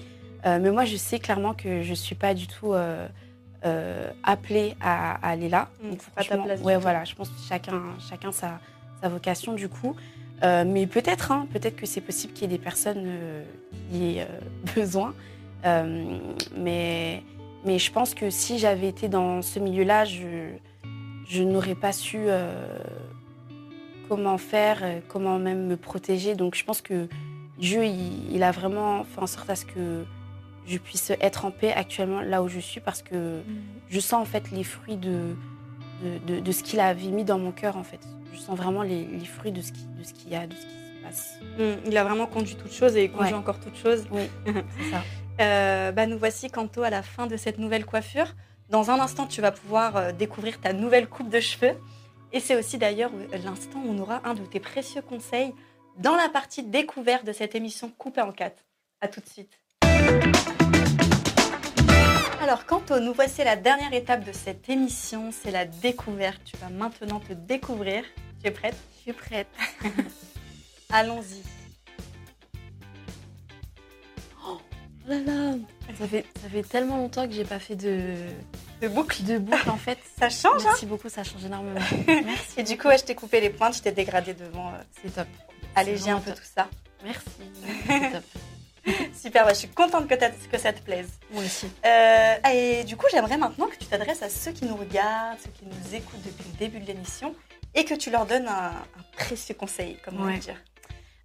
Euh, 0.46 0.60
mais 0.62 0.72
moi, 0.72 0.86
je 0.86 0.96
sais 0.96 1.20
clairement 1.20 1.54
que 1.54 1.82
je 1.82 1.90
ne 1.90 1.96
suis 1.96 2.16
pas 2.16 2.34
du 2.34 2.48
tout 2.48 2.74
euh, 2.74 3.08
euh, 3.66 4.10
appelée 4.24 4.76
à, 4.80 5.16
aller 5.28 5.50
là. 5.50 5.70
Mmh, 5.82 5.90
Donc, 5.90 6.04
pas 6.16 6.24
ta 6.24 6.38
place. 6.38 6.62
Ouais, 6.62 6.78
voilà, 6.78 7.04
je 7.04 7.16
pense 7.16 7.30
que 7.30 7.42
chacun, 7.48 7.82
chacun 8.00 8.32
sa, 8.32 8.60
sa 9.02 9.10
vocation 9.10 9.54
du 9.54 9.70
coup. 9.70 9.96
Mais 10.42 10.88
peut-être, 10.88 11.32
hein, 11.32 11.48
peut-être 11.52 11.76
que 11.76 11.86
c'est 11.86 12.02
possible 12.02 12.34
qu'il 12.34 12.44
y 12.44 12.54
ait 12.54 12.58
des 12.58 12.64
personnes 12.64 13.06
qui 13.92 14.18
aient 14.18 14.28
besoin. 14.76 15.14
mais, 15.64 17.24
mais 17.66 17.80
je 17.80 17.92
pense 17.92 18.14
que 18.14 18.30
si 18.30 18.60
j'avais 18.60 18.88
été 18.88 19.08
dans 19.08 19.42
ce 19.42 19.60
milieu-là, 19.60 20.06
je, 20.06 20.50
je 21.28 21.44
n'aurais 21.44 21.76
pas 21.76 21.92
su 21.92 22.28
comment 24.08 24.38
faire, 24.38 24.84
comment 25.08 25.40
même 25.40 25.68
me 25.68 25.78
protéger. 25.78 26.36
Donc 26.36 26.56
je 26.56 26.64
pense 26.64 26.82
que 26.82 27.08
Dieu, 27.58 27.86
il, 27.86 28.34
il, 28.34 28.44
a 28.44 28.52
vraiment 28.52 29.04
fait 29.04 29.22
en 29.22 29.28
sorte 29.28 29.50
à 29.50 29.56
ce 29.56 29.66
que 29.66 30.06
je 30.68 30.78
puisse 30.78 31.12
être 31.22 31.46
en 31.46 31.52
paix 31.52 31.74
actuellement 31.74 32.22
là 32.22 32.42
où 32.44 32.48
je 32.48 32.60
suis 32.60 32.82
parce 32.82 33.02
que 33.02 33.40
mm. 33.40 33.44
je 33.90 34.00
sens 34.00 34.22
en 34.22 34.26
fait 34.26 34.52
les 34.52 34.64
fruits 34.64 34.98
de, 34.98 35.36
de, 36.28 36.40
de, 36.40 36.52
ce 36.52 36.64
qu'il 36.64 36.80
avait 36.80 37.08
mis 37.08 37.24
dans 37.24 37.40
mon 37.40 37.52
cœur 37.52 37.78
en 37.78 37.84
fait. 37.84 38.00
Je 38.36 38.42
sens 38.42 38.58
vraiment 38.58 38.84
les, 38.84 39.06
les 39.06 39.26
fruits 39.26 39.52
de 39.52 39.62
ce 39.62 39.72
qu'il 39.72 40.30
y 40.30 40.36
a, 40.36 40.46
de 40.46 40.54
ce 40.54 40.62
qui 40.62 40.68
se 40.68 41.04
passe. 41.04 41.40
Mm. 41.58 41.88
Il 41.88 41.98
a 41.98 42.04
vraiment 42.04 42.28
conduit 42.28 42.56
toutes 42.56 42.74
choses 42.74 42.96
et 42.96 43.06
il 43.06 43.12
conduit 43.12 43.34
encore 43.34 43.60
toutes 43.60 43.78
choses. 43.78 44.06
Oui, 44.12 44.30
c'est 44.46 44.92
ça. 44.92 45.02
Euh, 45.42 45.92
bah, 45.92 46.06
nous 46.06 46.18
voici 46.18 46.50
Canto 46.50 46.84
à 46.84 46.90
la 46.90 47.02
fin 47.02 47.28
de 47.28 47.38
cette 47.38 47.58
nouvelle 47.58 47.86
coiffure. 47.86 48.36
Dans 48.70 48.92
un 48.92 49.00
instant, 49.00 49.26
tu 49.26 49.42
vas 49.42 49.52
pouvoir 49.52 49.96
euh, 49.96 50.12
découvrir 50.12 50.60
ta 50.60 50.74
nouvelle 50.74 51.08
coupe 51.08 51.30
de 51.30 51.40
cheveux. 51.40 51.76
Et 52.34 52.40
c'est 52.40 52.58
aussi 52.58 52.78
d'ailleurs 52.78 53.12
l'instant 53.44 53.80
où 53.86 53.92
on 53.92 54.00
aura 54.00 54.22
un 54.26 54.34
de 54.34 54.42
tes 54.46 54.60
précieux 54.60 55.02
conseils 55.02 55.54
dans 55.98 56.16
la 56.16 56.28
partie 56.28 56.64
découverte 56.64 57.26
de 57.26 57.32
cette 57.32 57.56
émission 57.56 57.90
coupée 57.98 58.22
en 58.22 58.32
quatre. 58.32 58.66
À 59.00 59.08
tout 59.08 59.22
de 59.22 59.28
suite. 59.28 59.60
Alors, 62.42 62.66
Kanto, 62.66 63.00
nous 63.00 63.14
voici 63.14 63.42
à 63.42 63.46
la 63.46 63.56
dernière 63.56 63.94
étape 63.94 64.24
de 64.24 64.32
cette 64.32 64.70
émission, 64.70 65.32
c'est 65.32 65.52
la 65.52 65.66
découverte. 65.66 66.42
Tu 66.46 66.58
vas 66.58 66.70
maintenant 66.70 67.20
te 67.20 67.34
découvrir. 67.34 68.04
Tu 68.46 68.50
es 68.50 68.54
prête? 68.54 68.76
Je 68.98 69.02
suis 69.02 69.14
prête. 69.14 69.48
Allons-y. 70.92 71.42
Oh 74.48 74.60
là 75.08 75.18
là 75.18 75.56
ça 75.98 76.08
fait, 76.08 76.26
ça 76.40 76.50
fait 76.50 76.62
tellement 76.62 76.98
longtemps 76.98 77.28
que 77.28 77.34
j'ai 77.34 77.44
pas 77.44 77.58
fait 77.58 77.76
de, 77.76 78.14
de 78.82 78.88
boucle. 78.88 79.24
De 79.24 79.40
boucle 79.40 79.68
en 79.68 79.78
fait. 79.78 79.98
ça 80.20 80.30
change 80.30 80.64
Merci 80.64 80.86
hein 80.86 80.88
beaucoup, 80.90 81.10
ça 81.10 81.24
change 81.24 81.44
énormément. 81.44 81.80
Merci. 82.08 82.60
Et 82.60 82.62
du 82.62 82.78
coup, 82.78 82.90
je 82.96 83.04
t'ai 83.04 83.16
coupé 83.16 83.42
les 83.42 83.50
pointes, 83.50 83.78
je 83.78 83.82
t'ai 83.82 83.92
dégradé 83.92 84.36
devant. 84.36 84.70
Euh, 84.70 84.78
c'est 85.02 85.16
top. 85.16 85.28
Alléger 85.74 86.12
un 86.12 86.20
peu 86.20 86.32
tout 86.32 86.44
ça. 86.44 86.70
Merci. 87.04 87.26
C'est 87.88 88.12
top. 88.12 88.24
Super, 89.20 89.50
je 89.50 89.56
suis 89.56 89.70
contente 89.70 90.08
que, 90.08 90.14
que, 90.14 90.58
ça 90.60 90.72
te 90.72 90.84
plaise. 90.84 91.10
Moi 91.32 91.44
aussi. 91.44 91.68
Euh, 91.84 92.36
et 92.54 92.84
du 92.84 92.96
coup, 92.96 93.08
j'aimerais 93.12 93.38
maintenant 93.38 93.66
que 93.66 93.76
tu 93.78 93.86
t'adresses 93.86 94.22
à 94.22 94.30
ceux 94.30 94.52
qui 94.52 94.66
nous 94.66 94.76
regardent, 94.76 95.40
ceux 95.44 95.50
qui 95.50 95.66
nous 95.66 95.96
écoutent 95.96 96.22
depuis 96.24 96.46
le 96.52 96.60
début 96.60 96.80
de 96.80 96.86
l'émission, 96.86 97.34
et 97.76 97.86
que 97.86 97.94
tu 97.94 98.10
leur 98.10 98.26
donnes 98.26 98.48
un, 98.48 98.74
précieux 99.14 99.56
conseil, 99.56 99.98
comme 100.04 100.20
on 100.20 100.26
va 100.26 100.38
dire. 100.38 100.58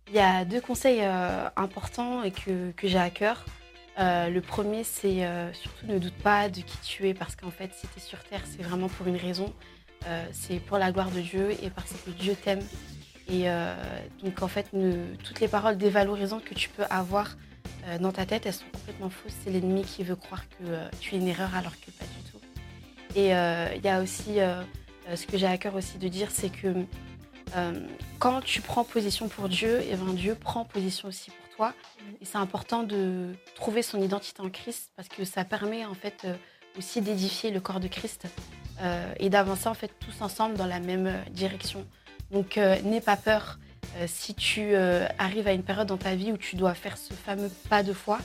Il 0.09 0.15
y 0.15 0.19
a 0.19 0.45
deux 0.45 0.61
conseils 0.61 1.01
euh, 1.03 1.49
importants 1.57 2.23
et 2.23 2.33
que, 2.33 2.73
que 2.73 2.89
j'ai 2.89 2.99
à 2.99 3.11
cœur. 3.11 3.45
Euh, 3.99 4.29
le 4.29 4.41
premier, 4.41 4.83
c'est 4.83 5.27
surtout 5.53 5.87
ne 5.87 5.99
doute 5.99 6.15
pas 6.15 6.49
de 6.49 6.61
qui 6.61 6.79
tu 6.83 7.09
es, 7.09 7.15
parce 7.15 7.37
qu'en 7.37 7.51
fait, 7.51 7.73
si 7.75 7.87
tu 7.89 7.99
es 7.99 8.01
sur 8.01 8.23
Terre, 8.25 8.43
c'est 8.45 8.63
vraiment 8.63 8.89
pour 8.89 9.07
une 9.07 9.17
raison. 9.17 9.53
c'est 10.33 10.61
pour 10.61 10.79
la 10.79 10.91
gloire 10.93 11.11
de 11.11 11.21
Dieu 11.21 11.51
et 11.63 11.71
parce 11.71 11.93
que 11.93 12.11
Dieu 12.11 12.35
t'aime. 12.35 12.63
Et 13.29 13.47
donc, 14.25 14.43
en 14.43 14.49
fait, 14.49 14.67
toutes 15.23 15.41
les 15.41 15.49
paroles 15.49 15.77
dévalorisantes 15.77 16.45
que 16.45 16.55
tu 16.55 16.69
peux 16.69 16.85
avoir 16.91 17.37
euh, 17.87 17.99
dans 17.99 18.13
ta 18.13 18.27
tête, 18.27 18.47
elles 18.47 18.55
sont 18.55 18.71
complètement 18.73 19.11
fausses. 19.11 19.35
C'est 19.43 19.51
l'ennemi 19.51 19.83
qui 19.83 20.05
veut 20.05 20.17
croire 20.17 20.49
que 20.49 20.65
euh, 20.65 20.89
tu 21.01 21.15
es 21.15 21.19
une 21.19 21.29
erreur 21.29 21.55
alors 21.55 21.73
que 21.81 21.91
pas 21.91 22.05
du 22.05 22.31
tout. 22.31 22.39
Et 23.17 23.35
euh, 23.35 23.69
il 23.75 23.83
y 23.83 23.89
a 23.89 24.03
aussi, 24.03 24.39
ce 25.15 25.27
que 25.27 25.39
j'ai 25.39 25.47
à 25.47 25.59
cœur 25.59 25.75
aussi 25.75 25.99
de 25.99 26.09
dire, 26.09 26.31
c'est 26.31 26.51
que 26.51 26.75
quand 28.19 28.41
tu 28.43 28.61
prends 28.61 28.85
position 28.85 29.29
pour 29.29 29.49
Dieu, 29.49 29.83
et 29.83 29.97
ben 29.97 30.13
Dieu 30.15 30.35
prend 30.35 30.65
position 30.65 31.09
aussi 31.09 31.31
pour 31.31 31.57
toi. 31.57 31.75
Et 32.21 32.25
c'est 32.25 32.39
important 32.39 32.83
de 32.83 33.35
trouver 33.55 33.83
son 33.83 34.01
identité 34.01 34.41
en 34.41 34.51
Christ 34.51 34.93
parce 34.97 35.09
que 35.09 35.25
ça 35.25 35.45
permet 35.45 35.85
en 35.85 35.95
fait 35.95 36.27
aussi 36.79 37.01
d'édifier 37.01 37.51
le 37.51 37.61
corps 37.61 37.81
de 37.81 37.89
Christ 37.89 38.27
et 39.19 39.29
d'avancer 39.31 39.69
en 39.69 39.75
fait 39.75 39.93
tous 39.99 40.23
ensemble 40.23 40.57
dans 40.57 40.67
la 40.67 40.81
même 40.81 41.13
direction. 41.31 41.85
Donc 42.31 42.57
n'aie 42.57 43.01
pas 43.01 43.17
peur 43.17 43.59
si 44.07 44.35
tu 44.35 44.77
arrives 45.19 45.49
à 45.49 45.53
une 45.53 45.65
période 45.65 45.89
dans 45.89 45.97
ta 45.97 46.15
vie 46.15 46.31
où 46.31 46.37
tu 46.37 46.55
dois 46.55 46.75
faire 46.75 46.97
ce 46.97 47.13
fameux 47.15 47.51
pas 47.69 47.83
de 47.83 47.93
foi. 47.93 48.21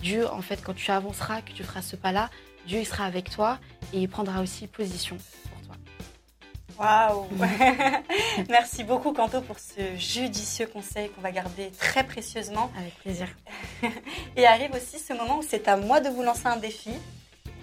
Dieu, 0.00 0.28
en 0.30 0.42
fait, 0.42 0.62
quand 0.62 0.74
tu 0.74 0.90
avanceras, 0.90 1.40
que 1.40 1.52
tu 1.52 1.64
feras 1.64 1.80
ce 1.80 1.96
pas-là, 1.96 2.28
Dieu 2.66 2.84
sera 2.84 3.06
avec 3.06 3.30
toi 3.30 3.58
et 3.94 4.02
il 4.02 4.08
prendra 4.08 4.42
aussi 4.42 4.66
position. 4.66 5.16
Waouh 6.78 7.26
Merci 8.48 8.84
beaucoup 8.84 9.12
Canto 9.12 9.40
pour 9.40 9.58
ce 9.58 9.96
judicieux 9.96 10.66
conseil 10.66 11.10
qu'on 11.10 11.20
va 11.20 11.30
garder 11.30 11.70
très 11.78 12.04
précieusement. 12.04 12.70
Avec 12.78 12.94
plaisir. 12.96 13.28
et 14.36 14.46
arrive 14.46 14.72
aussi 14.74 14.98
ce 14.98 15.12
moment 15.12 15.38
où 15.38 15.42
c'est 15.42 15.68
à 15.68 15.76
moi 15.76 16.00
de 16.00 16.08
vous 16.08 16.22
lancer 16.22 16.46
un 16.46 16.56
défi. 16.56 16.90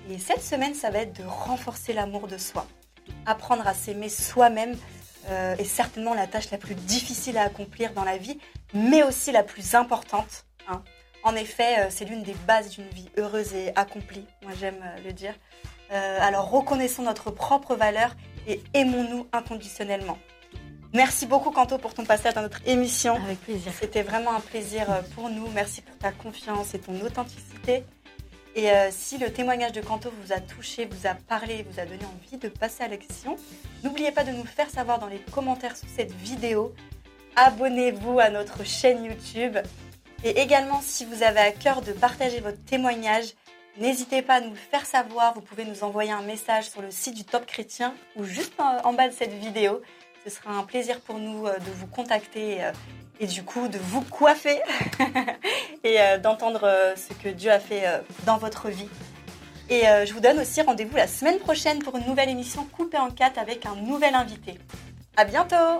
Et 0.10 0.18
cette 0.18 0.44
semaine, 0.44 0.74
ça 0.74 0.90
va 0.90 1.00
être 1.00 1.20
de 1.20 1.26
renforcer 1.26 1.94
l'amour 1.94 2.28
de 2.28 2.38
soi. 2.38 2.66
Apprendre 3.26 3.68
à 3.68 3.74
s'aimer 3.74 4.10
soi-même 4.10 4.76
euh, 5.30 5.56
est 5.58 5.64
certainement 5.64 6.14
la 6.14 6.28
tâche 6.28 6.52
la 6.52 6.58
plus 6.58 6.76
difficile 6.76 7.38
à 7.38 7.44
accomplir 7.44 7.94
dans 7.94 8.04
la 8.04 8.18
vie, 8.18 8.38
mais 8.74 9.04
aussi 9.04 9.32
la 9.32 9.44
plus 9.44 9.76
importante. 9.76 10.46
Hein. 10.68 10.82
En 11.24 11.36
effet, 11.36 11.80
euh, 11.80 11.88
c'est 11.90 12.06
l'une 12.06 12.24
des 12.24 12.36
bases 12.46 12.70
d'une 12.72 12.88
vie 12.90 13.10
heureuse 13.18 13.54
et 13.54 13.72
accomplie, 13.76 14.26
moi 14.42 14.52
j'aime 14.60 14.80
euh, 14.84 15.04
le 15.06 15.14
dire. 15.14 15.34
Euh, 15.92 16.18
alors 16.22 16.50
reconnaissons 16.50 17.04
notre 17.04 17.32
propre 17.32 17.76
valeur 17.76 18.16
et 18.48 18.62
aimons-nous 18.74 19.28
inconditionnellement. 19.32 20.18
Merci 20.94 21.26
beaucoup 21.26 21.52
Canto 21.52 21.78
pour 21.78 21.94
ton 21.94 22.06
passage 22.06 22.36
dans 22.36 22.44
notre 22.44 22.62
émission. 22.68 23.16
Avec 23.16 23.42
plaisir. 23.42 23.72
C'était 23.80 24.04
vraiment 24.04 24.36
un 24.36 24.40
plaisir 24.40 24.86
pour 25.16 25.30
nous. 25.30 25.48
Merci 25.50 25.82
pour 25.82 25.98
ta 25.98 26.12
confiance 26.12 26.74
et 26.76 26.80
ton 26.80 27.00
authenticité. 27.02 27.84
Et 28.56 28.70
si 28.92 29.18
le 29.18 29.34
témoignage 29.34 29.72
de 29.72 29.82
Canto 29.82 30.14
vous 30.22 30.32
a 30.32 30.40
touché, 30.40 30.86
vous 30.86 31.08
a 31.08 31.16
parlé, 31.16 31.66
vous 31.68 31.80
a 31.80 31.86
donné 31.86 32.06
envie 32.06 32.38
de 32.38 32.48
passer 32.48 32.84
à 32.84 32.88
l'action, 32.88 33.36
n'oubliez 33.84 34.12
pas 34.12 34.24
de 34.24 34.30
nous 34.30 34.46
faire 34.46 34.70
savoir 34.70 35.00
dans 35.00 35.08
les 35.08 35.18
commentaires 35.32 35.76
sous 35.76 35.88
cette 35.96 36.12
vidéo. 36.12 36.72
Abonnez-vous 37.36 38.20
à 38.20 38.30
notre 38.30 38.64
chaîne 38.64 39.04
YouTube 39.06 39.58
et 40.24 40.40
également, 40.40 40.80
si 40.82 41.04
vous 41.04 41.24
avez 41.24 41.40
à 41.40 41.52
cœur 41.52 41.82
de 41.82 41.94
partager 41.94 42.40
votre 42.42 42.64
témoignage, 42.64 43.34
n'hésitez 43.78 44.22
pas 44.22 44.36
à 44.36 44.42
nous 44.42 44.52
le 44.52 44.56
faire 44.56 44.86
savoir. 44.86 45.34
Vous 45.34 45.42
pouvez 45.42 45.66
nous 45.66 45.84
envoyer 45.84 46.12
un 46.12 46.22
message 46.22 46.70
sur 46.70 46.82
le 46.82 46.92
site 46.92 47.16
du 47.16 47.24
Top 47.24 47.46
Chrétien 47.46 47.94
ou 48.16 48.24
juste 48.24 48.54
en 48.60 48.94
bas 48.94 49.08
de 49.08 49.14
cette 49.14 49.34
vidéo. 49.34 49.82
Ce 50.24 50.30
sera 50.30 50.52
un 50.52 50.64
plaisir 50.64 51.02
pour 51.02 51.20
nous 51.20 51.48
euh, 51.48 51.58
de 51.58 51.72
vous 51.76 51.88
contacter 51.88 52.64
euh, 52.64 52.72
et 53.20 53.28
du 53.28 53.44
coup 53.44 53.68
de 53.68 53.78
vous 53.78 54.02
coiffer 54.02 54.62
et 55.84 56.00
euh, 56.00 56.18
d'entendre 56.18 56.94
ce 56.96 57.14
que 57.14 57.30
Dieu 57.30 57.52
a 57.52 57.60
fait 57.60 57.84
dans 58.26 58.38
votre 58.38 58.70
vie. 58.70 58.90
Et 59.70 59.84
je 60.06 60.14
vous 60.14 60.20
donne 60.20 60.40
aussi 60.40 60.62
rendez-vous 60.62 60.98
la 60.98 61.08
semaine 61.08 61.40
prochaine 61.40 61.80
pour 61.80 61.96
une 61.96 62.06
nouvelle 62.06 62.30
émission 62.30 62.66
coupée 62.66 62.98
en 62.98 63.10
quatre 63.10 63.40
avec 63.40 63.66
un 63.66 63.76
nouvel 63.76 64.14
invité. 64.14 64.56
À 65.16 65.26
bientôt! 65.26 65.80